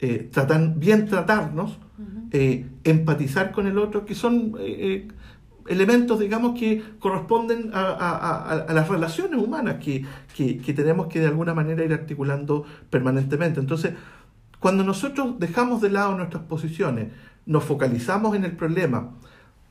eh, 0.00 0.28
tratar, 0.32 0.74
bien 0.76 1.06
tratarnos, 1.06 1.78
uh 1.98 2.02
-huh. 2.02 2.28
eh, 2.32 2.66
empatizar 2.84 3.52
con 3.52 3.66
el 3.66 3.78
otro, 3.78 4.04
que 4.04 4.14
son 4.14 4.54
eh, 4.60 5.08
elementos, 5.68 6.18
digamos, 6.18 6.58
que 6.58 6.82
corresponden 6.98 7.70
a, 7.74 7.80
a, 7.80 8.10
a, 8.16 8.52
a 8.68 8.72
las 8.72 8.88
relaciones 8.88 9.40
humanas 9.42 9.76
que, 9.82 10.04
que, 10.34 10.58
que, 10.58 10.72
tenemos 10.72 11.08
que 11.08 11.20
de 11.20 11.26
alguna 11.26 11.54
manera 11.54 11.84
ir 11.84 11.92
articulando 11.92 12.64
permanentemente. 12.90 13.60
Entonces, 13.60 13.92
cuando 14.60 14.82
nosotros 14.82 15.38
dejamos 15.38 15.80
de 15.80 15.90
lado 15.90 16.16
nuestras 16.16 16.42
posiciones, 16.44 17.08
nos 17.46 17.64
focalizamos 17.64 18.34
en 18.34 18.44
el 18.44 18.52
problema, 18.52 19.10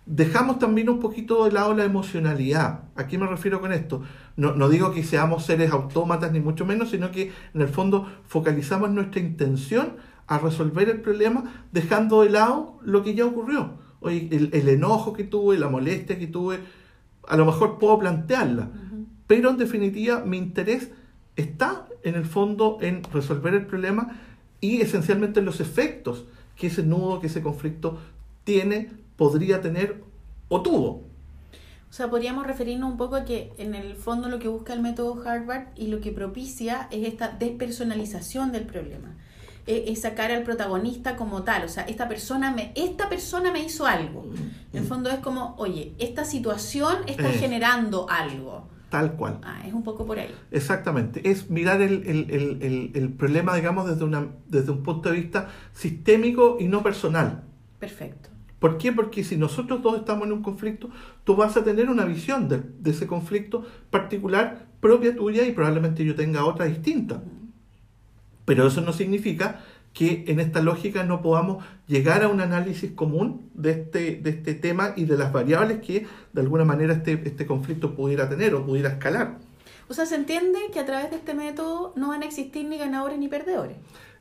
dejamos 0.05 0.57
también 0.57 0.89
un 0.89 0.99
poquito 0.99 1.45
de 1.45 1.51
lado 1.51 1.73
la 1.73 1.83
emocionalidad. 1.83 2.85
¿A 2.95 3.07
qué 3.07 3.17
me 3.17 3.27
refiero 3.27 3.59
con 3.59 3.73
esto? 3.73 4.01
No, 4.37 4.55
no, 4.55 4.69
digo 4.69 4.91
que 4.93 5.03
seamos 5.03 5.45
seres 5.45 5.71
autómatas 5.71 6.31
ni 6.31 6.39
mucho 6.39 6.65
menos, 6.65 6.89
sino 6.91 7.11
que 7.11 7.31
en 7.53 7.61
el 7.61 7.67
fondo 7.67 8.07
focalizamos 8.25 8.89
nuestra 8.91 9.19
intención 9.19 9.97
a 10.27 10.37
resolver 10.37 10.89
el 10.89 11.01
problema 11.01 11.65
dejando 11.71 12.21
de 12.21 12.29
lado 12.29 12.79
lo 12.83 13.03
que 13.03 13.15
ya 13.15 13.25
ocurrió. 13.25 13.79
Oye, 13.99 14.27
el, 14.31 14.69
enojo 14.69 15.13
que 15.13 15.23
tuve, 15.23 15.57
la 15.57 15.69
molestia 15.69 16.19
que 16.19 16.27
tuve, 16.27 16.59
a 17.27 17.35
lo 17.35 17.45
mejor 17.45 17.79
puedo 17.79 17.97
plantearla, 17.97 18.69
pero 19.25 19.49
en 19.49 19.57
definitiva 19.57 20.19
mi 20.23 20.37
interés 20.37 20.91
está 21.35 21.87
en 22.03 22.15
el 22.15 22.25
fondo 22.25 22.77
en 22.81 23.03
resolver 23.11 23.53
el 23.53 23.65
problema 23.65 24.19
y 24.61 24.81
esencialmente 24.81 25.39
en 25.39 25.45
los 25.45 25.59
efectos 25.59 26.25
que 26.55 26.67
ese 26.67 26.83
nudo, 26.83 27.19
que 27.19 27.27
ese 27.27 27.41
conflicto 27.41 27.99
tiene, 28.43 28.91
podría 29.15 29.61
tener 29.61 30.03
o 30.49 30.61
tuvo. 30.61 31.07
O 31.89 31.93
sea, 31.93 32.09
podríamos 32.09 32.45
referirnos 32.45 32.91
un 32.91 32.97
poco 32.97 33.15
a 33.15 33.23
que 33.23 33.53
en 33.57 33.73
el 33.73 33.95
fondo 33.95 34.29
lo 34.29 34.39
que 34.39 34.47
busca 34.47 34.73
el 34.73 34.81
método 34.81 35.21
Harvard 35.25 35.67
y 35.75 35.87
lo 35.87 36.01
que 36.01 36.11
propicia 36.11 36.87
es 36.91 37.07
esta 37.07 37.29
despersonalización 37.29 38.51
del 38.51 38.65
problema. 38.65 39.15
E, 39.67 39.91
es 39.91 40.01
sacar 40.01 40.31
al 40.31 40.43
protagonista 40.43 41.15
como 41.15 41.43
tal. 41.43 41.65
O 41.65 41.69
sea, 41.69 41.83
esta 41.83 42.07
persona 42.07 42.51
me, 42.51 42.71
esta 42.75 43.09
persona 43.09 43.51
me 43.51 43.59
hizo 43.59 43.85
algo. 43.85 44.25
En 44.73 44.79
el 44.79 44.85
fondo 44.85 45.09
es 45.09 45.19
como, 45.19 45.55
oye, 45.57 45.93
esta 45.99 46.25
situación 46.25 46.95
está 47.05 47.29
generando 47.29 48.09
algo. 48.09 48.67
Tal 48.89 49.13
cual. 49.13 49.39
Ah, 49.43 49.63
es 49.67 49.73
un 49.73 49.83
poco 49.83 50.05
por 50.05 50.17
ahí. 50.17 50.33
Exactamente. 50.51 51.29
Es 51.29 51.49
mirar 51.49 51.81
el, 51.81 52.07
el, 52.07 52.31
el, 52.31 52.91
el, 52.93 53.09
problema, 53.13 53.53
digamos, 53.55 53.87
desde, 53.87 54.05
una, 54.05 54.27
desde 54.47 54.71
un 54.71 54.81
punto 54.81 55.09
de 55.09 55.15
vista 55.15 55.49
sistémico 55.73 56.57
y 56.59 56.67
no 56.67 56.81
personal. 56.83 57.43
Perfecto. 57.79 58.29
¿Por 58.59 58.77
qué? 58.77 58.91
Porque 58.91 59.23
si 59.23 59.37
nosotros 59.37 59.83
dos 59.83 59.97
estamos 59.97 60.25
en 60.25 60.33
un 60.33 60.41
conflicto, 60.41 60.89
tú 61.23 61.35
vas 61.35 61.57
a 61.57 61.63
tener 61.63 61.89
una 61.89 62.05
visión 62.05 62.47
de, 62.47 62.63
ese 62.89 63.05
conflicto 63.05 63.65
particular 63.91 64.67
propia 64.79 65.15
tuya 65.15 65.45
y 65.45 65.51
probablemente 65.51 66.03
yo 66.03 66.15
tenga 66.15 66.45
otra 66.45 66.65
distinta. 66.65 67.21
Pero 68.47 68.65
eso 68.65 68.79
no 68.79 68.93
significa 68.93 69.59
que 69.91 70.23
en 70.29 70.39
esta 70.39 70.61
lógica 70.61 71.03
no 71.03 71.21
podamos 71.21 71.65
llegar 71.85 72.23
a 72.23 72.29
un 72.29 72.39
análisis 72.39 72.91
común 72.91 73.49
de 73.53 73.71
este, 73.71 74.15
de 74.21 74.29
este 74.29 74.53
tema 74.53 74.93
y 74.95 75.03
de 75.03 75.17
las 75.17 75.33
variables 75.33 75.79
que 75.79 76.07
de 76.31 76.41
alguna 76.41 76.63
manera 76.63 76.93
este, 76.93 77.21
este 77.25 77.45
conflicto 77.45 77.93
pudiera 77.93 78.29
tener 78.29 78.55
o 78.55 78.65
pudiera 78.65 78.87
escalar. 78.87 79.39
O 79.89 79.93
sea, 79.93 80.05
se 80.05 80.15
entiende 80.15 80.59
que 80.71 80.79
a 80.79 80.85
través 80.85 81.09
de 81.09 81.17
este 81.17 81.33
método 81.33 81.91
no 81.97 82.07
van 82.07 82.21
a 82.21 82.25
existir 82.25 82.65
ni 82.65 82.77
ganadores 82.77 83.19
ni 83.19 83.27
perdedores. 83.27 83.75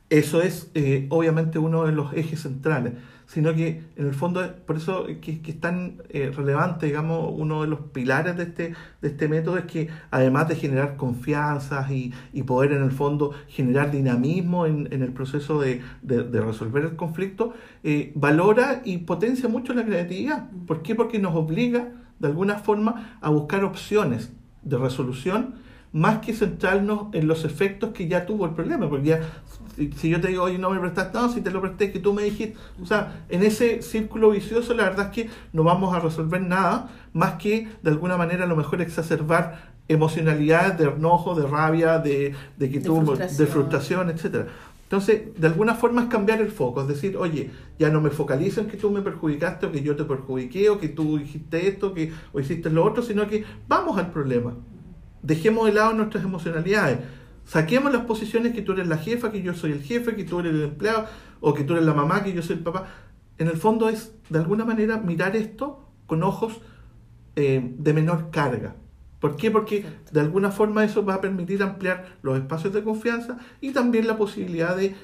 Eso 0.09 0.41
es 0.41 0.71
eh, 0.73 1.05
obviamente 1.07 1.57
uno 1.57 1.85
de 1.85 1.93
los 1.93 2.13
ejes 2.13 2.41
centrales 2.41 2.95
sino 3.27 3.53
que 3.53 3.83
en 3.97 4.07
el 4.07 4.13
fondo, 4.13 4.41
por 4.65 4.77
eso 4.77 5.05
que, 5.21 5.41
que 5.41 5.51
es 5.51 5.59
tan 5.59 6.01
eh, 6.09 6.31
relevante, 6.35 6.85
digamos, 6.85 7.33
uno 7.37 7.61
de 7.61 7.67
los 7.67 7.81
pilares 7.91 8.37
de 8.37 8.43
este, 8.43 8.73
de 9.01 9.07
este 9.09 9.27
método 9.27 9.57
es 9.57 9.65
que 9.65 9.89
además 10.11 10.47
de 10.47 10.55
generar 10.55 10.95
confianza 10.95 11.85
y, 11.91 12.13
y 12.31 12.43
poder 12.43 12.71
en 12.71 12.83
el 12.83 12.91
fondo 12.91 13.33
generar 13.49 13.91
dinamismo 13.91 14.65
en, 14.65 14.87
en 14.91 15.03
el 15.03 15.11
proceso 15.11 15.59
de, 15.59 15.81
de, 16.01 16.41
resolver 16.41 16.83
el 16.85 16.95
conflicto, 16.95 17.53
eh, 17.83 18.13
valora 18.15 18.81
y 18.85 18.99
potencia 18.99 19.49
mucho 19.49 19.73
la 19.73 19.85
creatividad. 19.85 20.49
¿Por 20.65 20.81
qué? 20.81 20.95
Porque 20.95 21.19
nos 21.19 21.35
obliga 21.35 21.91
de 22.19 22.27
alguna 22.27 22.55
forma 22.55 23.17
a 23.19 23.29
buscar 23.29 23.65
opciones 23.65 24.31
de 24.63 24.77
resolución 24.77 25.55
más 25.97 26.19
que 26.19 26.33
centrarnos 26.33 27.07
en 27.13 27.27
los 27.27 27.43
efectos 27.43 27.91
que 27.91 28.07
ya 28.07 28.27
tuvo 28.27 28.45
el 28.45 28.51
problema, 28.51 28.87
porque 28.87 29.07
ya 29.07 29.21
si, 29.95 30.09
yo 30.09 30.21
te 30.21 30.27
digo, 30.27 30.43
oye, 30.43 30.59
no 30.59 30.69
me 30.69 30.79
prestaste, 30.79 31.17
no, 31.17 31.29
si 31.29 31.41
te 31.41 31.49
lo 31.49 31.59
presté, 31.59 31.91
que 31.91 31.99
tú 31.99 32.13
me 32.13 32.23
dijiste, 32.23 32.55
o 32.81 32.85
sea, 32.85 33.25
en 33.29 33.41
ese 33.43 33.81
círculo 33.81 34.29
vicioso 34.29 34.75
la 34.75 34.83
verdad 34.83 35.07
es 35.07 35.11
que 35.11 35.29
no 35.53 35.63
vamos 35.63 35.95
a 35.95 35.99
resolver 35.99 36.41
nada, 36.41 36.89
más 37.13 37.33
que 37.33 37.67
de 37.81 37.89
alguna 37.89 38.15
manera 38.15 38.43
a 38.43 38.47
lo 38.47 38.55
mejor 38.55 38.81
exacerbar 38.81 39.73
emocionalidades 39.87 40.77
de 40.77 40.85
enojo, 40.85 41.33
de 41.33 41.47
rabia, 41.47 41.97
de, 41.97 42.35
de 42.57 42.69
que 42.69 42.79
de 42.79 42.85
tú, 42.85 42.97
frustración. 42.97 43.37
de 43.37 43.45
frustración, 43.47 44.09
etcétera. 44.11 44.47
Entonces, 44.83 45.21
de 45.35 45.47
alguna 45.47 45.73
forma 45.73 46.03
es 46.03 46.09
cambiar 46.09 46.41
el 46.41 46.51
foco, 46.51 46.81
es 46.81 46.87
decir, 46.87 47.17
oye, 47.17 47.49
ya 47.79 47.89
no 47.89 48.01
me 48.01 48.11
focalizo 48.11 48.61
en 48.61 48.67
que 48.67 48.77
tú 48.77 48.91
me 48.91 49.01
perjudicaste 49.01 49.65
o 49.65 49.71
que 49.71 49.81
yo 49.81 49.95
te 49.95 50.03
perjudiqué 50.03 50.69
o 50.69 50.79
que 50.79 50.89
tú 50.89 51.17
dijiste 51.17 51.67
esto 51.67 51.93
que, 51.93 52.13
o 52.33 52.39
hiciste 52.39 52.69
lo 52.69 52.85
otro, 52.85 53.01
sino 53.01 53.27
que 53.27 53.43
vamos 53.67 53.97
al 53.97 54.11
problema. 54.11 54.53
Dejemos 55.21 55.65
de 55.65 55.73
lado 55.73 55.93
nuestras 55.93 56.23
emocionalidades. 56.23 56.99
Saquemos 57.45 57.91
las 57.93 58.05
posiciones 58.05 58.53
que 58.53 58.61
tú 58.61 58.73
eres 58.73 58.87
la 58.87 58.97
jefa, 58.97 59.31
que 59.31 59.41
yo 59.41 59.53
soy 59.53 59.71
el 59.71 59.81
jefe, 59.81 60.15
que 60.15 60.23
tú 60.23 60.39
eres 60.39 60.53
el 60.53 60.63
empleado, 60.63 61.05
o 61.39 61.53
que 61.53 61.63
tú 61.63 61.73
eres 61.73 61.85
la 61.85 61.93
mamá, 61.93 62.23
que 62.23 62.33
yo 62.33 62.41
soy 62.41 62.57
el 62.57 62.63
papá. 62.63 62.87
En 63.37 63.47
el 63.47 63.57
fondo 63.57 63.89
es, 63.89 64.13
de 64.29 64.39
alguna 64.39 64.65
manera, 64.65 64.97
mirar 64.97 65.35
esto 65.35 65.87
con 66.07 66.23
ojos 66.23 66.59
eh, 67.35 67.75
de 67.77 67.93
menor 67.93 68.31
carga. 68.31 68.75
¿Por 69.19 69.35
qué? 69.35 69.49
Porque 69.49 69.85
de 70.11 70.19
alguna 70.19 70.51
forma 70.51 70.83
eso 70.83 71.03
va 71.03 71.15
a 71.15 71.21
permitir 71.21 71.63
ampliar 71.63 72.17
los 72.21 72.37
espacios 72.37 72.73
de 72.73 72.83
confianza 72.83 73.37
y 73.61 73.71
también 73.71 74.07
la 74.07 74.17
posibilidad 74.17 74.75
de 74.75 74.95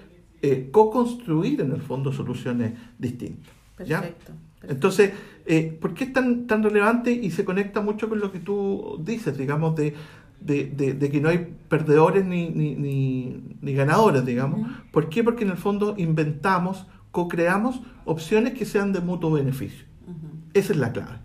eh, 0.42 0.70
co-construir 0.72 1.62
en 1.62 1.72
el 1.72 1.82
fondo 1.82 2.12
soluciones 2.12 2.74
distintas. 3.00 3.54
Perfecto. 3.76 4.34
Entonces, 4.68 5.12
eh, 5.46 5.78
¿por 5.80 5.94
qué 5.94 6.06
es 6.06 6.14
tan, 6.14 6.48
tan 6.48 6.64
relevante 6.64 7.12
y 7.12 7.32
se 7.32 7.46
conecta 7.46 7.82
mucho 7.82 8.10
con 8.10 8.20
lo 8.20 8.32
que 8.32 8.40
tú 8.40 9.00
dices, 9.04 9.38
digamos, 9.38 9.76
de, 9.76 9.94
de, 10.40 11.10
que 11.12 11.22
no 11.22 11.30
hay 11.30 11.56
perdedores 11.70 12.26
ni, 12.26 12.50
ni, 12.50 12.76
ni, 12.76 13.74
ganadores, 13.74 14.26
digamos? 14.26 14.70
¿Por 14.92 15.10
qué? 15.10 15.24
Porque 15.24 15.44
en 15.44 15.52
el 15.52 15.58
fondo 15.58 15.96
inventamos, 15.98 16.86
co-creamos 17.12 17.82
opciones 18.06 18.54
que 18.54 18.66
sean 18.66 18.94
de 18.94 19.02
mutuo 19.02 19.32
beneficio. 19.32 19.86
Esa 20.54 20.74
es 20.74 20.80
la 20.80 20.92
clave. 20.92 21.18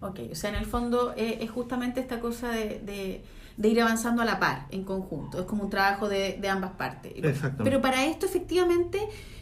Ok, 0.00 0.20
o 0.32 0.34
sea, 0.34 0.50
en 0.50 0.56
el 0.56 0.66
fondo 0.66 1.14
eh, 1.16 1.38
es 1.40 1.50
justamente 1.50 2.00
esta 2.00 2.18
cosa 2.18 2.50
de, 2.50 2.80
de, 2.84 3.22
ir 3.62 3.80
avanzando 3.80 4.22
a 4.22 4.24
la 4.24 4.38
par, 4.38 4.66
en 4.70 4.84
conjunto. 4.84 5.40
Es 5.40 5.46
como 5.46 5.64
un 5.64 5.70
trabajo 5.70 6.08
de, 6.08 6.38
de 6.40 6.48
ambas 6.48 6.72
partes. 6.72 7.12
Pero 7.62 7.80
para 7.80 8.06
esto, 8.06 8.26
efectivamente, 8.26 8.98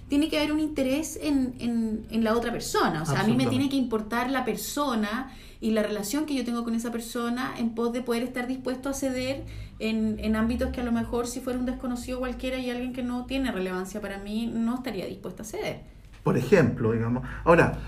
tiene 0.09 0.29
que 0.29 0.38
haber 0.38 0.52
un 0.52 0.61
interés 0.61 1.19
en, 1.23 1.55
en, 1.61 2.07
en 2.11 2.25
la 2.25 2.35
otra 2.35 2.50
persona. 2.50 3.02
O 3.02 3.07
sea, 3.07 3.21
a 3.21 3.25
mí 3.25 3.37
me 3.37 3.47
tiene 3.47 3.69
que 3.69 3.76
importar 3.76 4.31
la 4.31 4.45
persona 4.45 5.33
y 5.61 5.73
la 5.73 5.83
relación 5.83 6.26
que 6.26 6.35
yo 6.35 6.45
tengo 6.45 6.64
con 6.64 6.75
esa 6.75 6.90
persona 6.90 7.55
en 7.59 7.75
pos 7.75 7.93
de 7.93 8.00
poder 8.00 8.23
estar 8.23 8.47
dispuesto 8.47 8.88
a 8.88 8.95
ceder 8.95 9.45
en, 9.79 10.19
en 10.19 10.35
ámbitos 10.35 10.71
que 10.71 10.81
a 10.81 10.85
lo 10.85 10.93
mejor 10.93 11.26
si 11.26 11.40
fuera 11.40 11.59
un 11.59 11.67
desconocido 11.67 12.19
cualquiera 12.19 12.59
y 12.59 12.71
alguien 12.71 12.93
que 12.93 13.02
no 13.02 13.26
tiene 13.26 13.52
relevancia 13.52 14.00
para 14.00 14.19
mí, 14.19 14.50
no 14.52 14.76
estaría 14.76 15.07
dispuesto 15.07 15.43
a 15.43 15.45
ceder. 15.45 15.81
Por 16.25 16.37
ejemplo, 16.37 16.93
digamos. 16.93 17.26
Ahora, 17.45 17.79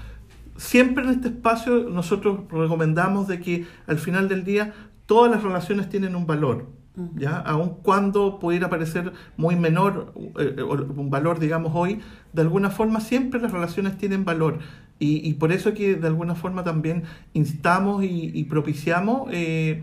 siempre 0.56 1.04
en 1.04 1.10
este 1.10 1.28
espacio 1.28 1.88
nosotros 1.88 2.40
recomendamos 2.50 3.26
de 3.26 3.40
que 3.40 3.66
al 3.86 3.98
final 3.98 4.28
del 4.28 4.44
día 4.44 4.72
todas 5.12 5.30
las 5.30 5.42
relaciones 5.42 5.90
tienen 5.90 6.16
un 6.16 6.26
valor 6.26 6.68
¿ya? 7.16 7.36
Aun 7.36 7.76
cuando 7.82 8.38
pudiera 8.38 8.70
parecer 8.70 9.12
muy 9.36 9.56
menor 9.56 10.14
eh, 10.38 10.54
eh, 10.56 10.62
un 10.62 11.10
valor, 11.10 11.38
digamos, 11.38 11.72
hoy, 11.74 12.00
de 12.32 12.40
alguna 12.40 12.70
forma 12.70 13.00
siempre 13.00 13.38
las 13.42 13.52
relaciones 13.52 13.98
tienen 13.98 14.24
valor. 14.24 14.60
Y, 15.04 15.34
por 15.34 15.52
eso 15.52 15.74
que 15.74 15.96
de 15.96 16.06
alguna 16.06 16.34
forma 16.34 16.64
también 16.64 17.02
instamos 17.34 18.04
y, 18.04 18.44
propiciamos 18.44 19.28
eh, 19.32 19.82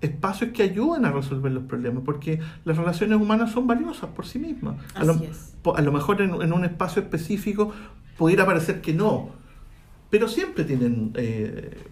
espacios 0.00 0.52
que 0.52 0.62
ayuden 0.62 1.04
a 1.04 1.12
resolver 1.12 1.52
los 1.52 1.64
problemas, 1.64 2.04
porque 2.06 2.38
las 2.64 2.78
relaciones 2.78 3.20
humanas 3.20 3.50
son 3.50 3.66
valiosas 3.66 4.08
por 4.10 4.24
sí 4.24 4.38
mismas. 4.38 4.76
A 4.94 5.04
lo, 5.04 5.20
a 5.74 5.82
lo, 5.82 5.92
mejor 5.92 6.22
en, 6.22 6.52
un 6.52 6.64
espacio 6.64 7.02
específico 7.02 7.72
pudiera 8.16 8.46
parecer 8.46 8.80
que 8.80 8.94
no, 8.94 9.30
pero 10.10 10.28
siempre 10.28 10.64
tienen 10.64 11.12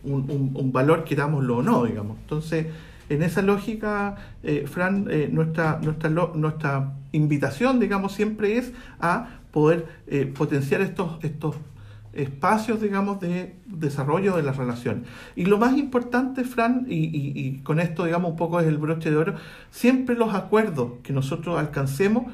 un, 0.02 0.30
un, 0.30 0.50
un, 0.54 0.72
valor, 0.72 1.04
querámoslo 1.04 1.58
o 1.58 1.62
no, 1.62 1.84
digamos. 1.84 2.18
Entonces, 2.18 2.66
en 3.08 3.22
esa 3.22 3.42
lógica, 3.42 4.16
eh, 4.42 4.66
Fran, 4.66 5.06
eh, 5.10 5.28
nuestra, 5.32 5.80
nuestra, 5.82 6.10
nuestra 6.10 6.92
invitación, 7.12 7.80
digamos, 7.80 8.12
siempre 8.12 8.58
es 8.58 8.72
a 9.00 9.40
poder 9.50 9.86
eh, 10.06 10.26
potenciar 10.26 10.82
estos, 10.82 11.22
estos 11.24 11.56
espacios, 12.12 12.82
digamos, 12.82 13.20
de 13.20 13.54
desarrollo 13.66 14.36
de 14.36 14.42
las 14.42 14.56
relaciones. 14.56 15.04
Y 15.36 15.46
lo 15.46 15.56
más 15.58 15.76
importante, 15.78 16.44
Fran, 16.44 16.86
y, 16.88 17.06
y, 17.06 17.58
con 17.62 17.80
esto, 17.80 18.04
digamos, 18.04 18.32
un 18.32 18.36
poco 18.36 18.60
es 18.60 18.66
el 18.66 18.76
broche 18.76 19.10
de 19.10 19.16
oro, 19.16 19.34
siempre 19.70 20.14
los 20.14 20.34
acuerdos 20.34 20.92
que 21.02 21.12
nosotros 21.12 21.58
alcancemos, 21.58 22.24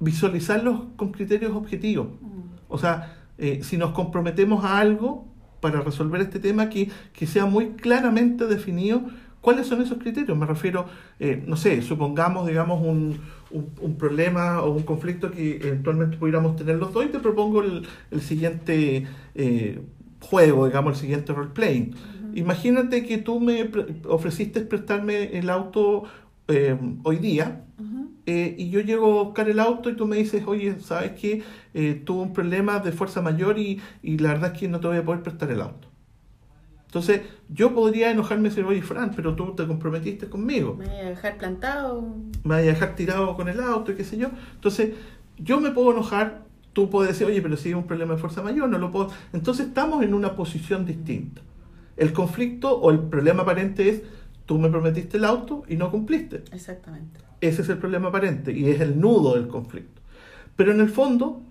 visualizarlos 0.00 0.84
con 0.96 1.12
criterios 1.12 1.52
objetivos. 1.52 2.08
Mm. 2.20 2.40
O 2.68 2.78
sea, 2.78 3.14
si 3.62 3.76
nos 3.76 3.92
comprometemos 3.92 4.64
a 4.64 4.78
algo 4.78 5.26
para 5.60 5.80
resolver 5.80 6.20
este 6.20 6.38
tema, 6.38 6.68
que, 6.68 6.90
que 7.12 7.26
sea 7.26 7.46
muy 7.46 7.70
claramente 7.70 8.46
definido 8.46 9.02
¿Cuáles 9.46 9.68
son 9.68 9.80
esos 9.80 9.98
criterios? 9.98 10.36
Me 10.36 10.44
refiero, 10.44 10.86
eh, 11.20 11.40
no 11.46 11.56
sé, 11.56 11.80
supongamos, 11.80 12.48
digamos, 12.48 12.84
un, 12.84 13.20
un, 13.52 13.94
problema 13.96 14.60
o 14.60 14.72
un 14.72 14.82
conflicto 14.82 15.30
que 15.30 15.58
eventualmente 15.58 16.16
pudiéramos 16.16 16.56
tener 16.56 16.78
los 16.78 16.92
dos 16.92 17.04
y 17.04 17.10
te 17.10 17.20
propongo 17.20 17.62
el, 17.62 17.86
el 18.10 18.22
siguiente 18.22 19.06
eh, 19.36 19.80
juego, 20.18 20.66
digamos, 20.66 20.94
el 20.94 21.00
siguiente 21.00 21.32
roleplay. 21.32 21.92
Imagínate 22.34 23.06
que 23.06 23.18
tú 23.18 23.38
me 23.38 23.70
ofreciste 24.08 24.62
prestarme 24.62 25.38
el 25.38 25.48
auto 25.48 26.02
eh, 26.48 26.78
hoy 27.02 27.16
día, 27.16 27.64
eh, 28.26 28.56
y 28.58 28.70
yo 28.70 28.80
llego 28.80 29.20
a 29.20 29.24
buscar 29.24 29.48
el 29.48 29.60
auto 29.60 29.88
y 29.88 29.94
tú 29.94 30.06
me 30.06 30.16
dices, 30.16 30.42
oye, 30.46 30.80
¿sabes 30.80 31.12
qué? 31.12 31.42
Eh, 31.74 32.02
tuve 32.04 32.22
un 32.22 32.32
problema 32.32 32.80
de 32.80 32.90
fuerza 32.90 33.22
mayor 33.22 33.58
y, 33.58 33.80
y 34.02 34.18
la 34.18 34.30
verdad 34.30 34.52
es 34.52 34.58
que 34.58 34.68
no 34.68 34.80
te 34.80 34.88
voy 34.88 34.96
a 34.96 35.04
poder 35.04 35.22
prestar 35.22 35.50
el 35.50 35.60
auto. 35.60 35.88
Entonces, 36.86 37.22
yo 37.48 37.74
podría 37.74 38.10
enojarme 38.10 38.46
y 38.46 38.50
decir, 38.50 38.64
oye, 38.64 38.80
Fran, 38.80 39.12
pero 39.14 39.34
tú 39.36 39.54
te 39.54 39.66
comprometiste 39.66 40.28
conmigo. 40.28 40.76
Me 40.76 40.86
voy 40.86 40.96
a 40.96 41.10
dejar 41.10 41.36
plantado. 41.36 42.00
Me 42.42 42.54
voy 42.54 42.64
a 42.64 42.72
dejar 42.72 42.96
tirado 42.96 43.36
con 43.36 43.48
el 43.48 43.60
auto 43.60 43.92
y 43.92 43.96
qué 43.96 44.04
sé 44.04 44.16
yo. 44.16 44.30
Entonces, 44.54 44.94
yo 45.36 45.60
me 45.60 45.70
puedo 45.72 45.92
enojar, 45.92 46.46
tú 46.72 46.88
puedes 46.88 47.12
decir, 47.12 47.26
oye, 47.26 47.42
pero 47.42 47.56
si 47.56 47.68
hay 47.68 47.74
un 47.74 47.86
problema 47.86 48.14
de 48.14 48.20
fuerza 48.20 48.42
mayor, 48.42 48.68
no 48.68 48.78
lo 48.78 48.90
puedo. 48.90 49.10
Entonces, 49.32 49.66
estamos 49.66 50.02
en 50.02 50.14
una 50.14 50.34
posición 50.36 50.86
distinta. 50.86 51.42
El 51.96 52.12
conflicto 52.12 52.78
o 52.78 52.90
el 52.90 53.00
problema 53.00 53.42
aparente 53.42 53.88
es, 53.88 54.02
tú 54.46 54.58
me 54.58 54.70
prometiste 54.70 55.18
el 55.18 55.24
auto 55.24 55.64
y 55.68 55.76
no 55.76 55.90
cumpliste. 55.90 56.44
Exactamente. 56.52 57.20
Ese 57.40 57.62
es 57.62 57.68
el 57.68 57.78
problema 57.78 58.08
aparente 58.08 58.52
y 58.52 58.70
es 58.70 58.80
el 58.80 58.98
nudo 58.98 59.34
del 59.34 59.48
conflicto. 59.48 60.00
Pero 60.56 60.72
en 60.72 60.80
el 60.80 60.88
fondo, 60.88 61.42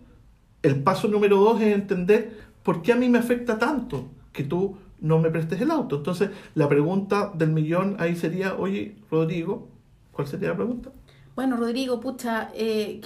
el 0.63 0.81
paso 0.81 1.07
número 1.07 1.37
dos 1.37 1.61
es 1.61 1.73
entender 1.73 2.39
por 2.63 2.81
qué 2.81 2.93
a 2.93 2.95
mí 2.95 3.07
me 3.07 3.19
afecta 3.19 3.59
tanto 3.59 4.09
que 4.33 4.43
tú 4.43 4.77
no 4.99 5.19
me 5.19 5.29
prestes 5.29 5.61
el 5.61 5.69
auto. 5.69 5.97
Entonces, 5.97 6.31
la 6.55 6.67
pregunta 6.67 7.31
del 7.35 7.51
millón 7.51 7.97
ahí 7.99 8.15
sería, 8.15 8.55
oye, 8.55 8.95
Rodrigo, 9.11 9.67
¿cuál 10.11 10.27
sería 10.27 10.49
la 10.49 10.55
pregunta? 10.55 10.91
Bueno, 11.35 11.57
Rodrigo, 11.57 11.99
pucha, 11.99 12.49
eh, 12.55 13.01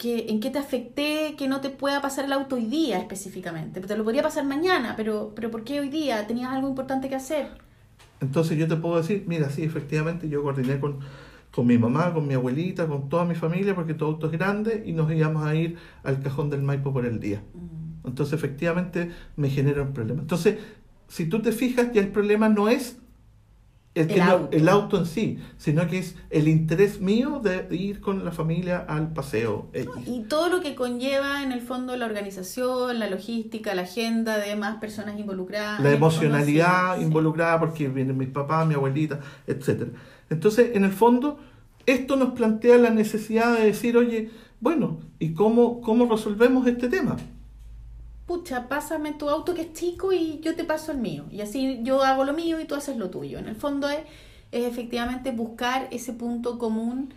en 0.00 0.40
qué 0.40 0.50
te 0.50 0.58
afecté 0.58 1.34
que 1.36 1.48
no 1.48 1.60
te 1.60 1.68
pueda 1.68 2.00
pasar 2.00 2.24
el 2.26 2.32
auto 2.32 2.54
hoy 2.54 2.66
día 2.66 2.98
específicamente? 2.98 3.80
Te 3.80 3.96
lo 3.96 4.04
podría 4.04 4.22
pasar 4.22 4.44
mañana, 4.44 4.94
pero, 4.96 5.32
pero 5.34 5.50
¿por 5.50 5.64
qué 5.64 5.80
hoy 5.80 5.88
día? 5.88 6.24
¿Tenías 6.26 6.52
algo 6.52 6.68
importante 6.68 7.08
que 7.08 7.16
hacer? 7.16 7.48
Entonces 8.22 8.56
yo 8.56 8.68
te 8.68 8.76
puedo 8.76 8.96
decir, 8.96 9.24
mira, 9.26 9.50
sí, 9.50 9.64
efectivamente 9.64 10.28
yo 10.28 10.42
coordiné 10.42 10.78
con, 10.78 11.00
con 11.50 11.66
mi 11.66 11.76
mamá, 11.76 12.14
con 12.14 12.26
mi 12.26 12.34
abuelita, 12.34 12.86
con 12.86 13.08
toda 13.08 13.24
mi 13.24 13.34
familia, 13.34 13.74
porque 13.74 13.94
todo 13.94 14.10
auto 14.10 14.26
es 14.26 14.32
grande, 14.32 14.84
y 14.86 14.92
nos 14.92 15.12
íbamos 15.12 15.44
a 15.44 15.54
ir 15.54 15.76
al 16.04 16.22
cajón 16.22 16.48
del 16.48 16.62
Maipo 16.62 16.92
por 16.92 17.04
el 17.04 17.18
día. 17.20 17.42
Mm. 17.52 18.06
Entonces 18.06 18.34
efectivamente 18.34 19.10
me 19.36 19.50
genera 19.50 19.82
un 19.82 19.92
problema. 19.92 20.22
Entonces, 20.22 20.58
si 21.08 21.26
tú 21.26 21.42
te 21.42 21.52
fijas, 21.52 21.92
ya 21.92 22.00
el 22.00 22.08
problema 22.08 22.48
no 22.48 22.68
es 22.68 23.01
el, 23.94 24.68
auto. 24.68 24.98
en 24.98 25.06
sí, 25.06 25.38
sino 25.58 25.86
que 25.86 25.98
es 25.98 26.16
el 26.30 26.48
interés 26.48 27.00
mío 27.00 27.40
de 27.42 27.66
ir 27.76 28.00
con 28.00 28.24
la 28.24 28.32
familia 28.32 28.78
al 28.78 29.12
paseo. 29.12 29.70
y 30.06 30.22
todo 30.22 30.48
lo 30.48 30.60
que 30.60 30.74
conlleva 30.74 31.42
en 31.42 31.52
el 31.52 31.60
fondo 31.60 31.96
la 31.96 32.06
organización, 32.06 32.98
la 32.98 33.10
logística, 33.10 33.74
la 33.74 33.82
agenda 33.82 34.38
de 34.38 34.56
más 34.56 34.78
personas 34.78 35.18
involucradas. 35.18 35.80
La 35.80 35.92
emocionalidad 35.92 37.00
involucrada 37.00 37.60
porque 37.60 37.88
vienen 37.88 38.16
mis 38.16 38.30
papás, 38.30 38.66
mi 38.66 38.74
abuelita, 38.74 39.20
etc. 39.46 39.88
Entonces, 40.30 40.74
en 40.74 40.84
el 40.84 40.92
fondo, 40.92 41.38
esto 41.84 42.16
nos 42.16 42.32
plantea 42.32 42.78
la 42.78 42.90
necesidad 42.90 43.58
de 43.58 43.66
decir, 43.66 43.96
oye, 43.98 44.30
bueno, 44.60 45.00
¿y 45.18 45.34
cómo, 45.34 45.82
cómo 45.82 46.06
resolvemos 46.06 46.66
este 46.66 46.88
tema? 46.88 47.16
Pucha, 48.32 48.66
pásame 48.66 49.12
tu 49.12 49.28
auto 49.28 49.52
que 49.52 49.60
es 49.60 49.72
chico 49.74 50.10
y 50.10 50.40
yo 50.40 50.56
te 50.56 50.64
paso 50.64 50.90
el 50.90 50.98
mío. 50.98 51.26
Y 51.30 51.42
así 51.42 51.80
yo 51.82 52.02
hago 52.02 52.24
lo 52.24 52.32
mío 52.32 52.58
y 52.60 52.64
tú 52.64 52.74
haces 52.74 52.96
lo 52.96 53.10
tuyo. 53.10 53.38
En 53.38 53.46
el 53.46 53.56
fondo 53.56 53.90
es, 53.90 53.98
es 54.52 54.64
efectivamente 54.64 55.32
buscar 55.32 55.88
ese 55.90 56.14
punto 56.14 56.58
común 56.58 57.12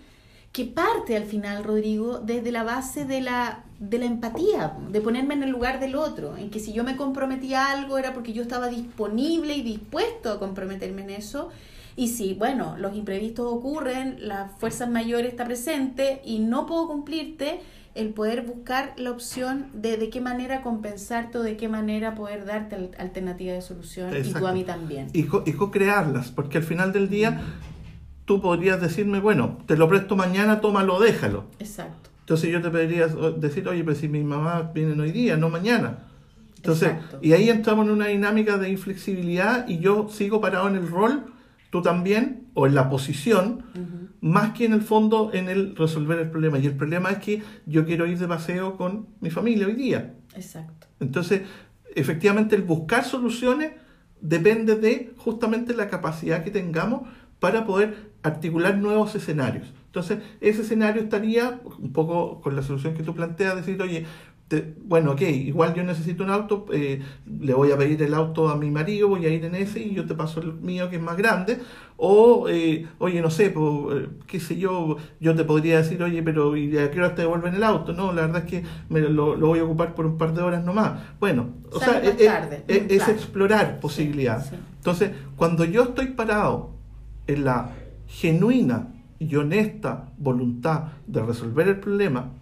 que 0.52 0.66
parte 0.66 1.16
al 1.16 1.24
final, 1.24 1.64
Rodrigo, 1.64 2.20
desde 2.20 2.52
la 2.52 2.64
base 2.64 3.06
de 3.06 3.22
la, 3.22 3.64
de 3.80 3.98
la 3.98 4.06
empatía, 4.06 4.78
de 4.90 5.00
ponerme 5.00 5.36
en 5.36 5.44
el 5.44 5.52
lugar 5.52 5.80
del 5.80 5.96
otro, 5.96 6.36
en 6.36 6.50
que 6.50 6.60
si 6.60 6.74
yo 6.74 6.84
me 6.84 6.98
comprometí 6.98 7.54
a 7.54 7.72
algo 7.72 7.98
era 7.98 8.14
porque 8.14 8.34
yo 8.34 8.42
estaba 8.42 8.68
disponible 8.68 9.56
y 9.56 9.62
dispuesto 9.62 10.32
a 10.32 10.40
comprometerme 10.40 11.04
en 11.04 11.12
eso. 11.12 11.50
Y 11.96 12.10
si, 12.10 12.34
bueno, 12.34 12.76
los 12.78 12.96
imprevistos 12.96 13.46
ocurren, 13.52 14.18
la 14.20 14.50
fuerza 14.60 14.86
mayor 14.86 15.26
está 15.26 15.46
presente 15.46 16.22
y 16.26 16.40
no 16.40 16.66
puedo 16.66 16.88
cumplirte, 16.88 17.62
el 17.96 18.10
poder 18.10 18.42
buscar 18.42 18.94
la 18.98 19.12
opción 19.12 19.68
de 19.74 19.96
de 19.96 20.10
qué 20.10 20.20
manera 20.20 20.62
compensarte 20.62 21.38
o 21.38 21.44
de 21.44 21.56
qué 21.56 21.70
manera 21.70 22.14
poder 22.14 22.46
darte 22.46 22.92
alternativa 22.98 23.54
de 23.54 23.62
solución 23.62 24.12
y 24.16 24.34
tú 24.34 24.46
a 24.46 24.52
mí 24.52 24.66
también. 24.66 25.08
Y, 25.14 25.24
co-crearlas, 25.24 26.30
porque 26.32 26.58
al 26.58 26.66
final 26.66 26.92
del 26.92 27.10
día 27.10 27.42
tú 28.26 28.42
podrías 28.42 28.82
decirme, 28.82 29.22
bueno, 29.22 29.60
te 29.66 29.78
lo 29.78 29.88
presto 29.88 30.18
mañana, 30.18 30.60
tómalo, 30.60 31.00
déjalo. 31.00 31.46
Exacto. 31.60 32.10
Entonces 32.20 32.52
yo 32.52 32.62
te 32.62 32.70
podría 32.70 33.08
decir, 33.08 33.68
oye, 33.70 33.84
pero 33.84 33.96
si 33.96 34.10
mi 34.10 34.24
mamá 34.24 34.72
viene 34.74 35.02
hoy 35.02 35.12
día, 35.12 35.38
no 35.38 35.50
mañana. 35.50 36.00
Entonces, 36.58 36.94
y 37.22 37.32
ahí 37.34 37.50
entramos 37.50 37.86
en 37.86 37.92
una 37.92 38.08
dinámica 38.08 38.58
de 38.58 38.70
inflexibilidad 38.70 39.68
y 39.70 39.78
yo 39.78 40.10
sigo 40.10 40.42
parado 40.42 40.68
en 40.68 40.76
el 40.76 40.90
rol, 40.90 41.35
tú 41.70 41.82
también, 41.82 42.48
o 42.54 42.68
en 42.68 42.76
la 42.76 42.90
posición, 42.90 43.64
más 44.22 44.54
que 44.54 44.66
en 44.66 44.74
el 44.74 44.82
fondo 44.82 45.32
en 45.34 45.50
el 45.50 45.76
resolver 45.76 46.20
el 46.20 46.30
problema. 46.30 46.58
Y 46.60 46.66
el 46.66 46.76
problema 46.76 47.12
es 47.12 47.18
que 47.20 47.44
yo 47.66 47.86
quiero 47.86 48.08
ir 48.08 48.18
de 48.18 48.28
paseo 48.28 48.78
con 48.78 49.08
mi 49.20 49.30
familia 49.30 49.68
hoy 49.68 49.74
día. 49.74 50.16
Exacto. 50.36 50.88
Entonces, 51.00 51.42
efectivamente, 51.96 52.56
el 52.56 52.64
buscar 52.64 53.04
soluciones 53.04 53.74
depende 54.22 54.76
de 54.76 55.14
justamente 55.18 55.74
la 55.74 55.90
capacidad 55.90 56.44
que 56.44 56.52
tengamos 56.52 57.08
para 57.40 57.66
poder 57.66 58.12
articular 58.24 58.78
nuevos 58.78 59.14
escenarios. 59.16 59.74
Entonces, 59.88 60.20
ese 60.42 60.62
escenario 60.64 61.02
estaría 61.02 61.62
un 61.80 61.94
poco 61.94 62.42
con 62.42 62.56
la 62.56 62.64
solución 62.64 62.96
que 62.96 63.04
tú 63.04 63.14
planteas, 63.14 63.56
decir, 63.56 63.82
oye, 63.82 64.06
bueno, 64.84 65.14
ok, 65.14 65.22
igual 65.22 65.74
yo 65.74 65.84
necesito 65.84 66.24
un 66.24 66.30
auto, 66.30 66.68
eh, 66.72 67.02
le 67.26 67.54
voy 67.56 67.72
a 67.72 67.78
pedir 67.78 68.04
el 68.04 68.14
auto 68.14 68.50
a 68.50 68.56
mi 68.56 68.70
marido, 68.70 69.08
voy 69.08 69.26
a 69.26 69.30
ir 69.30 69.44
en 69.44 69.56
ese 69.56 69.80
y 69.80 69.96
yo 69.96 70.06
te 70.06 70.14
paso 70.14 70.40
el 70.40 70.54
mío 70.54 70.90
que 70.90 70.98
es 70.98 71.02
más 71.02 71.18
grande. 71.18 71.60
O, 71.98 72.48
eh, 72.48 72.88
oye, 73.00 73.22
no 73.22 73.32
sé, 73.32 73.50
pues, 73.50 74.08
qué 74.28 74.40
sé 74.40 74.58
yo, 74.58 74.98
yo 75.20 75.34
te 75.34 75.46
podría 75.46 75.78
decir, 75.78 76.02
oye, 76.04 76.22
pero 76.22 76.56
¿y 76.56 76.78
a 76.78 76.92
qué 76.92 77.00
hora 77.00 77.16
te 77.16 77.24
devuelven 77.24 77.56
el 77.56 77.64
auto? 77.64 77.94
No, 77.94 78.14
la 78.14 78.24
verdad 78.24 78.44
es 78.46 78.52
que 78.52 78.64
me 78.90 79.00
lo, 79.00 79.38
voy 79.38 79.60
a 79.60 79.64
ocupar 79.64 79.96
por 79.96 80.06
un 80.06 80.18
par 80.18 80.34
de 80.34 80.42
horas 80.44 80.64
nomás. 80.64 81.00
Bueno, 81.20 81.50
o 81.72 81.80
sea, 81.80 82.00
es, 82.04 83.08
explorar 83.08 83.80
posibilidades. 83.80 84.52
Entonces, 84.78 85.12
cuando 85.36 85.66
yo 85.66 85.84
estoy 85.84 86.08
parado 86.08 86.76
en 87.26 87.46
la 87.46 87.72
genuina 88.06 88.90
y 89.18 89.36
honesta 89.38 90.12
voluntad 90.20 90.84
de 91.08 91.24
resolver 91.24 91.68
el 91.68 91.80
problema, 91.80 92.34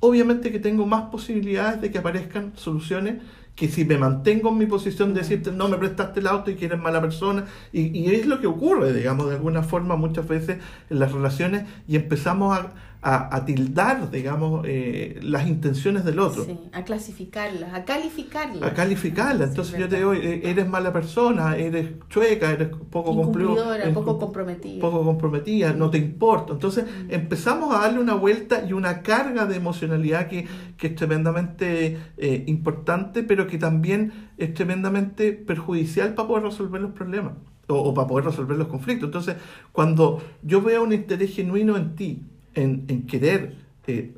obviamente 0.00 0.50
que 0.50 0.58
tengo 0.58 0.86
más 0.86 1.10
posibilidades 1.10 1.80
de 1.80 1.90
que 1.90 1.98
aparezcan 1.98 2.52
soluciones 2.56 3.22
que 3.54 3.68
si 3.68 3.84
me 3.84 3.98
mantengo 3.98 4.48
en 4.50 4.58
mi 4.58 4.66
posición 4.66 5.12
de 5.12 5.20
decirte 5.20 5.52
no 5.52 5.68
me 5.68 5.76
prestaste 5.76 6.20
el 6.20 6.26
auto 6.26 6.50
y 6.50 6.56
que 6.56 6.66
eres 6.66 6.80
mala 6.80 7.00
persona, 7.00 7.44
y, 7.72 7.96
y 7.98 8.14
es 8.14 8.26
lo 8.26 8.40
que 8.40 8.46
ocurre, 8.46 8.92
digamos, 8.92 9.28
de 9.28 9.36
alguna 9.36 9.62
forma 9.62 9.96
muchas 9.96 10.26
veces 10.26 10.58
en 10.88 10.98
las 10.98 11.12
relaciones 11.12 11.64
y 11.86 11.96
empezamos 11.96 12.56
a, 12.56 12.72
a, 13.02 13.44
tildar, 13.46 14.10
digamos, 14.10 14.62
eh, 14.66 15.18
las 15.22 15.48
intenciones 15.48 16.04
del 16.04 16.18
otro. 16.18 16.44
Sí, 16.44 16.58
a 16.72 16.84
clasificarlas, 16.84 17.72
a 17.72 17.84
calificarlas. 17.84 18.62
A 18.62 18.74
calificarlas. 18.74 19.50
Entonces 19.50 19.78
yo 19.78 19.88
te 19.88 19.96
digo, 19.96 20.12
eh, 20.12 20.42
eres 20.44 20.68
mala 20.68 20.92
persona, 20.92 21.56
eres 21.56 21.92
chueca, 22.10 22.50
eres 22.50 22.68
poco 22.90 23.14
cumplidora, 23.14 23.90
poco 23.94 24.18
comprometida. 24.18 24.80
Poco 24.80 25.02
comprometida, 25.02 25.72
no 25.72 25.88
te 25.90 25.96
importa. 25.96 26.52
Entonces 26.52 26.84
mm. 26.84 27.12
empezamos 27.12 27.74
a 27.74 27.80
darle 27.80 28.00
una 28.00 28.14
vuelta 28.14 28.66
y 28.68 28.74
una 28.74 29.00
carga 29.00 29.46
de 29.46 29.56
emocionalidad 29.56 30.28
que, 30.28 30.46
que 30.76 30.88
es 30.88 30.94
tremendamente 30.94 31.98
eh, 32.18 32.44
importante, 32.48 33.22
pero 33.22 33.46
que 33.46 33.56
también 33.56 34.30
es 34.36 34.52
tremendamente 34.52 35.32
perjudicial 35.32 36.14
para 36.14 36.28
poder 36.28 36.44
resolver 36.44 36.82
los 36.82 36.92
problemas 36.92 37.32
o, 37.66 37.76
o 37.76 37.94
para 37.94 38.06
poder 38.06 38.26
resolver 38.26 38.58
los 38.58 38.68
conflictos. 38.68 39.06
Entonces, 39.06 39.36
cuando 39.72 40.22
yo 40.42 40.60
veo 40.60 40.82
un 40.82 40.92
interés 40.92 41.34
genuino 41.34 41.78
en 41.78 41.94
ti, 41.96 42.26
en, 42.54 43.06
querer 43.06 43.56
eh, 43.86 44.14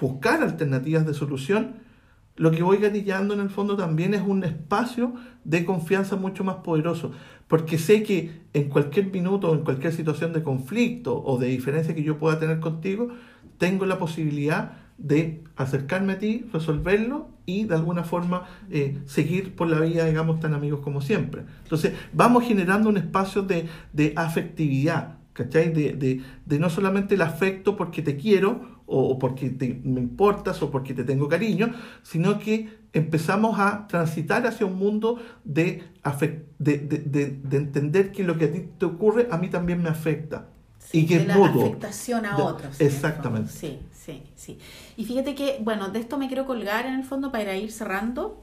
buscar 0.00 0.42
alternativas 0.42 1.06
de 1.06 1.14
solución, 1.14 1.76
lo 2.36 2.50
que 2.50 2.62
voy 2.62 2.78
gatillando 2.78 3.34
en 3.34 3.40
el 3.40 3.50
fondo 3.50 3.76
también 3.76 4.14
es 4.14 4.22
un 4.22 4.44
espacio 4.44 5.14
de 5.44 5.64
confianza 5.64 6.16
mucho 6.16 6.42
más 6.42 6.56
poderoso, 6.56 7.12
porque 7.48 7.76
sé 7.76 8.02
que 8.02 8.40
en 8.54 8.68
cualquier 8.68 9.12
minuto, 9.12 9.52
en 9.52 9.60
cualquier 9.60 9.92
situación 9.92 10.32
de 10.32 10.42
conflicto 10.42 11.22
o 11.22 11.38
de 11.38 11.48
diferencia 11.48 11.94
que 11.94 12.02
yo 12.02 12.18
pueda 12.18 12.38
tener 12.38 12.60
contigo, 12.60 13.08
tengo 13.58 13.84
la 13.84 13.98
posibilidad 13.98 14.78
de 14.96 15.44
acercarme 15.56 16.14
a 16.14 16.18
ti, 16.18 16.46
resolverlo 16.52 17.28
y 17.46 17.64
de 17.64 17.74
alguna 17.74 18.04
forma 18.04 18.46
eh, 18.70 18.98
seguir 19.06 19.54
por 19.54 19.68
la 19.68 19.80
vida, 19.80 20.04
digamos, 20.06 20.40
tan 20.40 20.54
amigos 20.54 20.80
como 20.80 21.00
siempre. 21.00 21.42
Entonces, 21.62 21.94
vamos 22.12 22.44
generando 22.44 22.88
un 22.88 22.96
espacio 22.96 23.42
de, 23.42 23.66
de 23.92 24.12
afectividad, 24.16 25.18
¿cachai? 25.32 25.72
De, 25.72 26.22
de, 26.46 26.58
no 26.58 26.70
solamente 26.70 27.14
el 27.14 27.22
afecto 27.22 27.76
porque 27.76 28.02
te 28.02 28.16
quiero 28.16 28.80
o, 28.86 29.18
porque 29.18 29.50
te, 29.50 29.80
me 29.84 30.00
importas 30.00 30.62
o 30.62 30.70
porque 30.70 30.94
te 30.94 31.04
tengo 31.04 31.28
cariño, 31.28 31.72
sino 32.02 32.38
que 32.38 32.80
empezamos 32.92 33.58
a 33.60 33.86
transitar 33.86 34.46
hacia 34.46 34.66
un 34.66 34.76
mundo 34.76 35.20
de, 35.44 35.84
de, 36.58 36.78
de, 36.78 37.56
entender 37.56 38.10
que 38.10 38.24
lo 38.24 38.36
que 38.36 38.46
a 38.46 38.52
ti 38.52 38.68
te 38.78 38.86
ocurre 38.86 39.28
a 39.30 39.38
mí 39.38 39.48
también 39.48 39.80
me 39.82 39.88
afecta. 39.88 40.48
y 40.92 41.06
que 41.06 41.20
de 41.20 41.26
la 41.26 41.34
afectación 41.34 42.26
a 42.26 42.36
otros. 42.36 42.80
Exactamente. 42.80 43.52
Sí, 43.52 43.78
sí, 43.92 44.24
sí. 44.34 44.58
Y 44.96 45.04
fíjate 45.04 45.36
que, 45.36 45.58
bueno, 45.60 45.90
de 45.90 46.00
esto 46.00 46.18
me 46.18 46.26
quiero 46.26 46.46
colgar 46.46 46.86
en 46.86 46.94
el 46.94 47.04
fondo 47.04 47.30
para 47.30 47.56
ir 47.56 47.70
cerrando. 47.70 48.42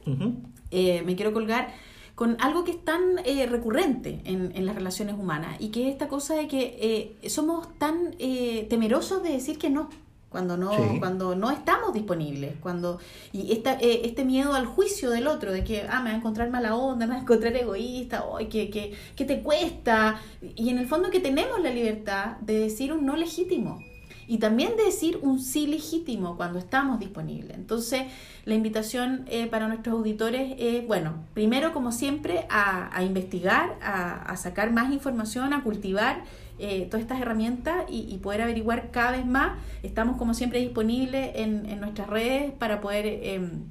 Eh, 0.72 1.04
me 1.06 1.16
quiero 1.18 1.34
colgar 1.34 1.74
con 2.18 2.36
algo 2.40 2.64
que 2.64 2.72
es 2.72 2.84
tan 2.84 3.20
eh, 3.26 3.46
recurrente 3.46 4.22
en, 4.26 4.52
en, 4.56 4.66
las 4.66 4.76
relaciones 4.76 5.14
humanas 5.20 5.58
y 5.60 5.70
que 5.70 5.86
es 5.86 5.92
esta 5.92 6.08
cosa 6.08 6.34
de 6.34 6.48
que 6.48 7.16
eh, 7.22 7.30
somos 7.30 7.78
tan 7.78 8.16
eh, 8.18 8.66
temerosos 8.72 9.22
de 9.22 9.34
decir 9.34 9.60
que 9.60 9.70
no 9.70 9.88
cuando 10.30 10.58
no 10.58 10.72
cuando 10.98 11.36
no 11.36 11.52
estamos 11.52 11.94
disponibles 11.94 12.56
cuando 12.60 13.00
y 13.32 13.52
esta, 13.52 13.74
este 13.74 14.26
miedo 14.26 14.56
al 14.56 14.66
juicio 14.66 15.12
del 15.12 15.28
otro 15.28 15.52
de 15.52 15.64
que 15.64 15.86
ah 15.88 16.02
me 16.02 16.10
va 16.10 16.16
a 16.16 16.18
encontrar 16.18 16.50
mala 16.50 16.76
onda 16.76 17.06
me 17.06 17.14
va 17.14 17.20
a 17.20 17.22
encontrar 17.22 17.56
egoísta 17.56 18.26
o 18.26 18.40
que, 18.40 18.72
que, 18.72 18.94
que 19.16 19.26
te 19.26 19.44
cuesta 19.44 20.20
y 20.42 20.70
en 20.70 20.80
el 20.80 20.88
fondo 20.88 21.12
que 21.12 21.20
tenemos 21.20 21.62
la 21.62 21.70
libertad 21.70 22.38
de 22.38 22.58
decir 22.58 22.94
un 22.94 23.06
no 23.06 23.16
legítimo 23.16 23.80
y 24.28 24.40
también 24.40 24.76
de 24.76 24.84
decir 24.84 25.20
un 25.22 25.40
sí 25.40 25.68
legítimo 25.68 26.36
cuando 26.36 26.60
estamos 26.60 27.00
disponibles. 27.00 27.58
Entonces, 27.58 28.04
la 28.46 28.56
invitación 28.56 29.26
eh, 29.28 29.48
para 29.48 29.68
nuestros 29.68 29.96
auditores 29.96 30.56
es, 30.60 30.86
bueno, 30.86 31.16
primero, 31.34 31.74
como 31.74 31.92
siempre, 31.92 32.46
a, 32.50 33.02
investigar, 33.04 33.78
a, 33.82 34.36
sacar 34.36 34.72
más 34.72 34.92
información, 34.92 35.54
a 35.54 35.64
cultivar 35.64 36.24
eh, 36.60 36.88
todas 36.90 37.02
estas 37.02 37.22
herramientas 37.22 37.86
y, 37.90 38.18
poder 38.18 38.42
averiguar 38.42 38.92
cada 38.92 39.12
vez 39.12 39.26
más. 39.26 39.58
Estamos, 39.82 40.18
como 40.18 40.34
siempre, 40.34 40.60
disponibles 40.60 41.32
en, 41.36 41.66
en 41.66 41.80
nuestras 41.80 42.10
redes 42.10 42.52
para 42.52 42.82
poder 42.82 43.06
em, 43.06 43.64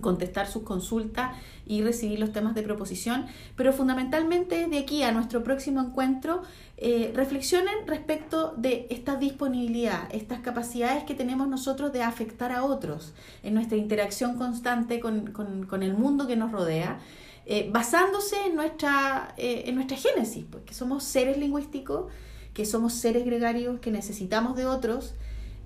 contestar 0.00 0.46
sus 0.46 0.62
consultas 0.62 1.36
y 1.66 1.82
recibir 1.82 2.18
los 2.18 2.32
temas 2.32 2.54
de 2.54 2.62
proposición, 2.62 3.26
pero 3.56 3.72
fundamentalmente 3.72 4.66
de 4.66 4.78
aquí 4.78 5.02
a 5.02 5.12
nuestro 5.12 5.42
próximo 5.42 5.80
encuentro, 5.80 6.42
eh, 6.78 7.10
reflexionen 7.14 7.86
respecto 7.86 8.54
de 8.56 8.86
esta 8.90 9.16
disponibilidad, 9.16 10.08
estas 10.14 10.40
capacidades 10.40 11.04
que 11.04 11.14
tenemos 11.14 11.48
nosotros 11.48 11.92
de 11.92 12.02
afectar 12.02 12.52
a 12.52 12.64
otros 12.64 13.14
en 13.42 13.54
nuestra 13.54 13.78
interacción 13.78 14.36
constante 14.36 15.00
con, 15.00 15.32
con, 15.32 15.82
el 15.82 15.94
mundo 15.94 16.26
que 16.26 16.36
nos 16.36 16.52
rodea, 16.52 16.98
eh, 17.46 17.70
basándose 17.72 18.36
en 18.46 18.56
nuestra, 18.56 19.34
eh, 19.38 19.64
en 19.66 19.74
nuestra 19.74 19.96
génesis, 19.96 20.44
porque 20.50 20.74
somos 20.74 21.04
seres 21.04 21.38
lingüísticos, 21.38 22.12
que 22.52 22.66
somos 22.66 22.92
seres 22.92 23.24
gregarios, 23.24 23.80
que 23.80 23.90
necesitamos 23.90 24.56
de 24.56 24.66
otros, 24.66 25.14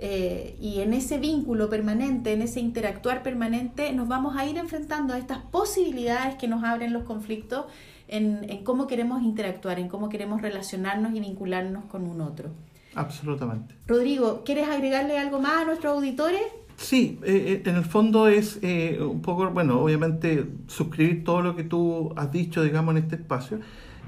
eh, 0.02 0.56
y 0.58 0.80
en 0.80 0.94
ese 0.94 1.18
vínculo 1.18 1.68
permanente, 1.68 2.32
en 2.32 2.40
ese 2.40 2.58
interactuar 2.58 3.22
permanente, 3.22 3.92
nos 3.92 4.08
vamos 4.08 4.34
a 4.34 4.46
ir 4.46 4.56
enfrentando 4.56 5.12
a 5.12 5.18
estas 5.18 5.40
posibilidades 5.50 6.36
que 6.36 6.48
nos 6.48 6.64
abren 6.64 6.94
los 6.94 7.02
conflictos 7.02 7.66
en, 8.08 8.64
cómo 8.64 8.86
queremos 8.86 9.22
interactuar, 9.22 9.78
en 9.78 9.88
cómo 9.88 10.08
queremos 10.08 10.40
relacionarnos 10.40 11.14
y 11.14 11.20
vincularnos 11.20 11.84
con 11.84 12.04
un 12.04 12.22
otro. 12.22 12.48
Absolutamente. 12.94 13.74
Rodrigo, 13.86 14.42
¿quieres 14.42 14.70
agregarle 14.70 15.18
algo 15.18 15.38
más 15.38 15.62
a 15.62 15.64
nuestros 15.66 15.94
auditores? 15.94 16.40
Sí, 16.78 17.18
eh, 17.22 17.60
eh, 17.64 17.68
en 17.68 17.76
el 17.76 17.84
fondo 17.84 18.26
es 18.26 18.58
un 19.00 19.20
poco, 19.20 19.50
bueno, 19.50 19.82
obviamente 19.82 20.46
suscribir 20.66 21.24
todo 21.24 21.42
lo 21.42 21.54
que 21.54 21.64
tú 21.64 22.14
has 22.16 22.32
dicho, 22.32 22.62
digamos, 22.62 22.96
en 22.96 23.02
este 23.02 23.16
espacio. 23.16 23.60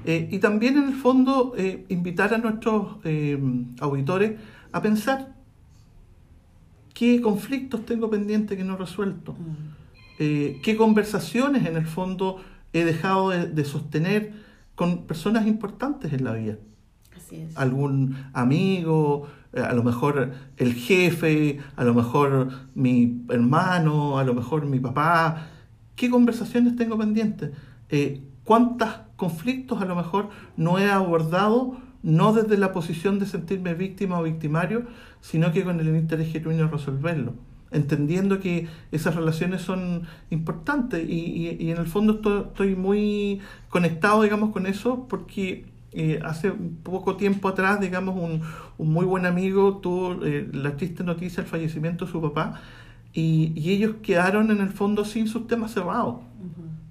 y 0.05 0.39
también 0.39 0.75
en 0.75 0.87
el 0.87 0.95
fondo 0.95 1.53
invitar 1.87 2.33
a 2.33 2.39
nuestros 2.39 2.97
auditores 3.79 4.39
a 4.71 4.81
pensar 4.81 5.32
qué 6.93 7.21
conflictos 7.21 7.85
tengo 7.85 8.09
pendientes 8.09 8.57
que 8.57 8.63
no 8.63 8.75
he 8.75 8.77
resuelto, 8.77 9.33
mm. 9.33 9.55
eh, 10.19 10.59
qué 10.63 10.75
conversaciones 10.77 11.65
en 11.65 11.75
el 11.75 11.85
fondo 11.85 12.41
he 12.71 12.83
dejado 12.83 13.29
de, 13.29 13.65
sostener 13.65 14.33
con 14.75 15.05
personas 15.05 15.45
importantes 15.45 16.11
en 16.13 16.23
la 16.23 16.33
vida. 16.33 16.57
Así 17.15 17.35
es. 17.37 17.55
Algún 17.55 18.17
amigo, 18.33 19.27
eh, 19.53 19.61
a 19.61 19.73
lo 19.73 19.83
mejor 19.83 20.33
el 20.57 20.73
jefe, 20.73 21.59
a 21.75 21.83
lo 21.83 21.93
mejor 21.93 22.49
mi 22.73 23.21
hermano, 23.29 24.17
a 24.17 24.23
lo 24.23 24.33
mejor 24.33 24.65
mi 24.65 24.79
papá. 24.79 25.47
¿Qué 25.95 26.09
conversaciones 26.09 26.75
tengo 26.75 26.97
pendientes? 26.97 27.51
Eh, 27.89 28.23
¿Cuántos 28.43 28.89
conflictos 29.15 29.81
a 29.81 29.85
lo 29.85 29.95
mejor 29.95 30.29
no 30.57 30.79
he 30.79 30.89
abordado 30.89 31.77
no 32.03 32.33
desde 32.33 32.57
la 32.57 32.73
posición 32.73 33.17
de 33.17 33.25
sentirme 33.25 33.73
víctima 33.73 34.19
o 34.19 34.23
victimario, 34.23 34.83
sino 35.21 35.51
que 35.51 35.63
con 35.63 35.79
el 35.79 35.87
interés 35.95 36.31
genuino 36.31 36.65
de 36.65 36.69
resolverlo, 36.69 37.33
entendiendo 37.71 38.39
que 38.39 38.67
esas 38.91 39.15
relaciones 39.15 39.61
son 39.61 40.03
importantes 40.29 41.09
y, 41.09 41.57
y, 41.59 41.71
en 41.71 41.77
el 41.77 41.87
fondo 41.87 42.45
estoy, 42.45 42.75
muy 42.75 43.39
conectado, 43.69 44.21
digamos, 44.21 44.51
con 44.51 44.67
eso 44.67 45.07
porque 45.07 45.65
eh, 45.93 46.19
hace 46.23 46.51
poco 46.51 47.15
tiempo 47.15 47.47
atrás, 47.47 47.79
digamos, 47.79 48.15
un, 48.15 48.41
un 48.77 48.93
muy 48.93 49.05
buen 49.05 49.25
amigo 49.25 49.77
tuvo 49.77 50.25
eh, 50.25 50.49
la 50.51 50.75
triste 50.75 51.03
noticia 51.05 51.41
del 51.41 51.49
fallecimiento 51.49 52.05
de 52.05 52.11
su 52.11 52.21
papá 52.21 52.61
y, 53.13 53.53
y, 53.55 53.71
ellos 53.71 53.95
quedaron 54.01 54.51
en 54.51 54.59
el 54.59 54.69
fondo 54.69 55.05
sin 55.05 55.27
sus 55.27 55.47
temas 55.47 55.71
cerrados, 55.71 56.17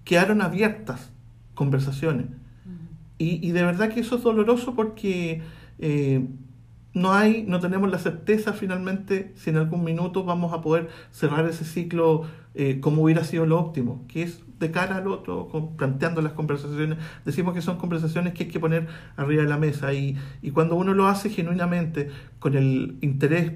quedaron 0.05 0.40
abiertas 0.40 1.11
conversaciones. 1.55 2.27
Y, 3.23 3.53
de 3.53 3.63
verdad 3.63 3.91
que 3.91 4.01
eso 4.01 4.17
es 4.17 4.23
doloroso 4.23 4.75
porque 4.75 5.43
eh, 5.79 6.27
no 6.95 7.13
hay, 7.13 7.45
no 7.47 7.61
tenemos 7.61 7.91
la 7.91 7.99
certeza 7.99 8.53
finalmente 8.53 9.33
si 9.37 9.51
en 9.51 9.57
algún 9.57 9.85
minuto 9.85 10.25
vamos 10.25 10.53
a 10.53 10.61
poder 10.61 10.89
cerrar 11.11 11.47
ese 11.47 11.65
ciclo 11.65 12.25
eh, 12.55 12.81
como 12.81 13.03
hubiera 13.03 13.25
sido 13.25 13.47
lo 13.47 13.59
óptimo, 13.59 14.05
que 14.09 14.25
es 14.25 14.43
de 14.59 14.71
cara 14.71 14.97
al 14.97 15.07
otro, 15.07 15.73
planteando 15.77 16.21
las 16.21 16.33
conversaciones. 16.33 16.99
Decimos 17.25 17.55
que 17.55 17.63
son 17.63 17.79
conversaciones 17.79 18.35
que 18.35 18.45
hay 18.45 18.51
que 18.51 18.61
poner 18.61 18.89
arriba 19.17 19.43
de 19.43 19.49
la 19.49 19.57
mesa 19.57 19.93
y, 19.93 20.17
y 20.43 20.51
cuando 20.51 20.77
uno 20.77 20.93
lo 20.93 21.07
hace 21.07 21.31
genuinamente, 21.31 22.11
con 22.39 22.57
el 22.57 22.99
interés 23.01 23.53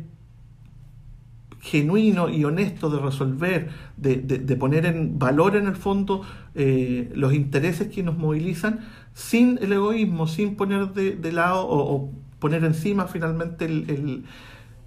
genuino 1.61 2.29
y 2.29 2.45
honesto 2.45 2.91
de 2.91 3.01
resolver, 3.01 3.71
de, 3.97 4.17
de, 4.17 4.57
poner 4.57 4.87
en 4.87 5.19
valor 5.19 5.57
en 5.57 5.67
el 5.67 5.77
fondo 5.77 6.23
eh, 6.55 7.11
los 7.15 7.35
intereses 7.35 7.89
que 7.89 8.03
nos 8.03 8.17
movilizan, 8.17 8.81
sin 9.15 9.59
el 9.61 9.73
egoísmo, 9.73 10.27
sin 10.27 10.57
poner 10.57 10.93
de, 10.93 11.33
lado 11.33 11.67
o, 11.69 12.13
poner 12.39 12.65
encima 12.65 13.07
finalmente 13.07 13.65
el, 13.65 14.25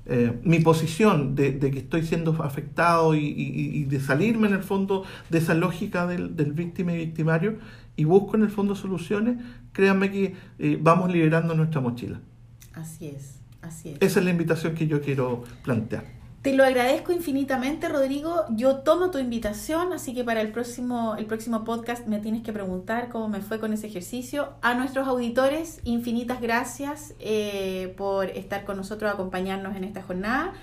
eh, 0.05 0.39
mi 0.43 0.59
posición 0.59 1.35
de, 1.35 1.59
que 1.59 1.79
estoy 1.79 2.03
siendo 2.05 2.31
afectado 2.43 3.15
y, 3.15 3.83
de 3.83 3.99
salirme 3.99 4.47
en 4.47 4.53
el 4.53 4.63
fondo 4.63 5.03
de 5.29 5.39
esa 5.39 5.53
lógica 5.53 6.07
del, 6.07 6.53
víctima 6.53 6.93
y 6.93 6.97
victimario 6.97 7.57
y 7.95 8.05
busco 8.05 8.37
en 8.37 8.43
el 8.43 8.49
fondo 8.49 8.75
soluciones, 8.75 9.37
créanme 9.73 10.11
que 10.11 10.35
eh, 10.59 10.79
vamos 10.81 11.11
liberando 11.11 11.53
nuestra 11.55 11.81
mochila. 11.81 12.21
Así 12.73 13.07
es, 13.07 13.39
así 13.61 13.89
es. 13.89 13.97
Esa 13.99 14.19
es 14.19 14.25
la 14.25 14.31
invitación 14.31 14.73
que 14.73 14.87
yo 14.87 15.01
quiero 15.01 15.43
plantear. 15.63 16.18
Te 16.41 16.53
lo 16.53 16.63
agradezco 16.63 17.11
infinitamente, 17.11 17.89
Rodrigo. 17.89 18.45
Yo 18.51 18.77
tomo 18.77 19.11
tu 19.11 19.17
invitación, 19.17 19.91
así 19.91 20.13
que 20.13 20.23
para 20.23 20.39
el 20.39 20.53
próximo, 20.53 21.15
el 21.17 21.25
próximo 21.25 21.65
podcast 21.65 22.07
me 22.07 22.19
tienes 22.19 22.43
que 22.43 22.53
preguntar 22.53 23.09
cómo 23.09 23.27
me 23.27 23.41
fue 23.41 23.59
con 23.59 23.73
ese 23.73 23.87
ejercicio. 23.87 24.53
A 24.61 24.73
nuestros 24.73 25.05
auditores, 25.05 25.81
infinitas 25.83 26.39
gracias 26.39 27.13
eh, 27.19 27.93
por 27.97 28.27
estar 28.29 28.63
con 28.63 28.77
nosotros, 28.77 29.11
acompañarnos 29.11 29.75
en 29.75 29.83
esta 29.83 30.01
jornada. 30.01 30.53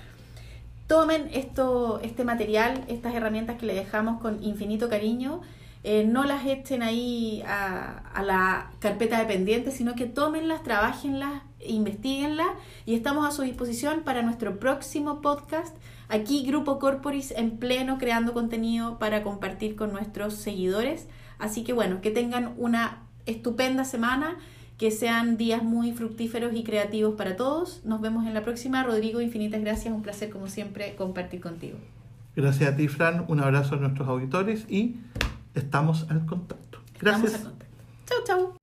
Tomen 0.87 1.29
esto, 1.31 1.99
este 2.01 2.23
material, 2.23 2.83
estas 2.87 3.13
herramientas 3.13 3.59
que 3.59 3.67
le 3.67 3.75
dejamos 3.75 4.19
con 4.19 4.43
infinito 4.43 4.89
cariño. 4.89 5.41
Eh, 5.83 6.05
no 6.05 6.23
las 6.23 6.45
echen 6.45 6.83
ahí 6.83 7.43
a, 7.47 7.99
a 8.13 8.23
la 8.23 8.71
carpeta 8.79 9.19
de 9.19 9.25
pendientes, 9.25 9.75
sino 9.75 9.95
que 9.95 10.05
tómenlas, 10.05 10.63
trabajenlas, 10.63 11.43
investiguenlas 11.65 12.47
y 12.85 12.95
estamos 12.95 13.27
a 13.27 13.31
su 13.31 13.41
disposición 13.43 14.01
para 14.01 14.21
nuestro 14.21 14.59
próximo 14.59 15.21
podcast. 15.21 15.75
Aquí 16.09 16.45
Grupo 16.45 16.79
Corporis 16.79 17.31
en 17.31 17.57
pleno 17.57 17.97
creando 17.97 18.33
contenido 18.33 18.97
para 18.97 19.23
compartir 19.23 19.75
con 19.75 19.91
nuestros 19.91 20.33
seguidores. 20.35 21.07
Así 21.39 21.63
que 21.63 21.73
bueno, 21.73 22.01
que 22.01 22.11
tengan 22.11 22.53
una 22.57 23.03
estupenda 23.25 23.83
semana, 23.83 24.37
que 24.77 24.91
sean 24.91 25.37
días 25.37 25.63
muy 25.63 25.91
fructíferos 25.91 26.53
y 26.55 26.63
creativos 26.63 27.15
para 27.15 27.35
todos. 27.35 27.81
Nos 27.83 27.99
vemos 27.99 28.25
en 28.25 28.33
la 28.33 28.41
próxima. 28.41 28.83
Rodrigo, 28.83 29.21
infinitas 29.21 29.61
gracias. 29.61 29.93
Un 29.93 30.01
placer 30.01 30.29
como 30.29 30.47
siempre 30.47 30.95
compartir 30.95 31.41
contigo. 31.41 31.77
Gracias 32.35 32.71
a 32.71 32.75
ti, 32.75 32.87
Fran. 32.87 33.25
Un 33.27 33.39
abrazo 33.39 33.75
a 33.75 33.79
nuestros 33.79 34.07
auditores 34.07 34.65
y 34.69 34.95
estamos 35.57 36.05
al 36.09 36.25
contacto. 36.25 36.79
Gracias. 36.99 37.33
Estamos 37.33 37.45
al 37.45 37.51
contacto. 37.51 37.67
Chau, 38.05 38.23
chau. 38.25 38.57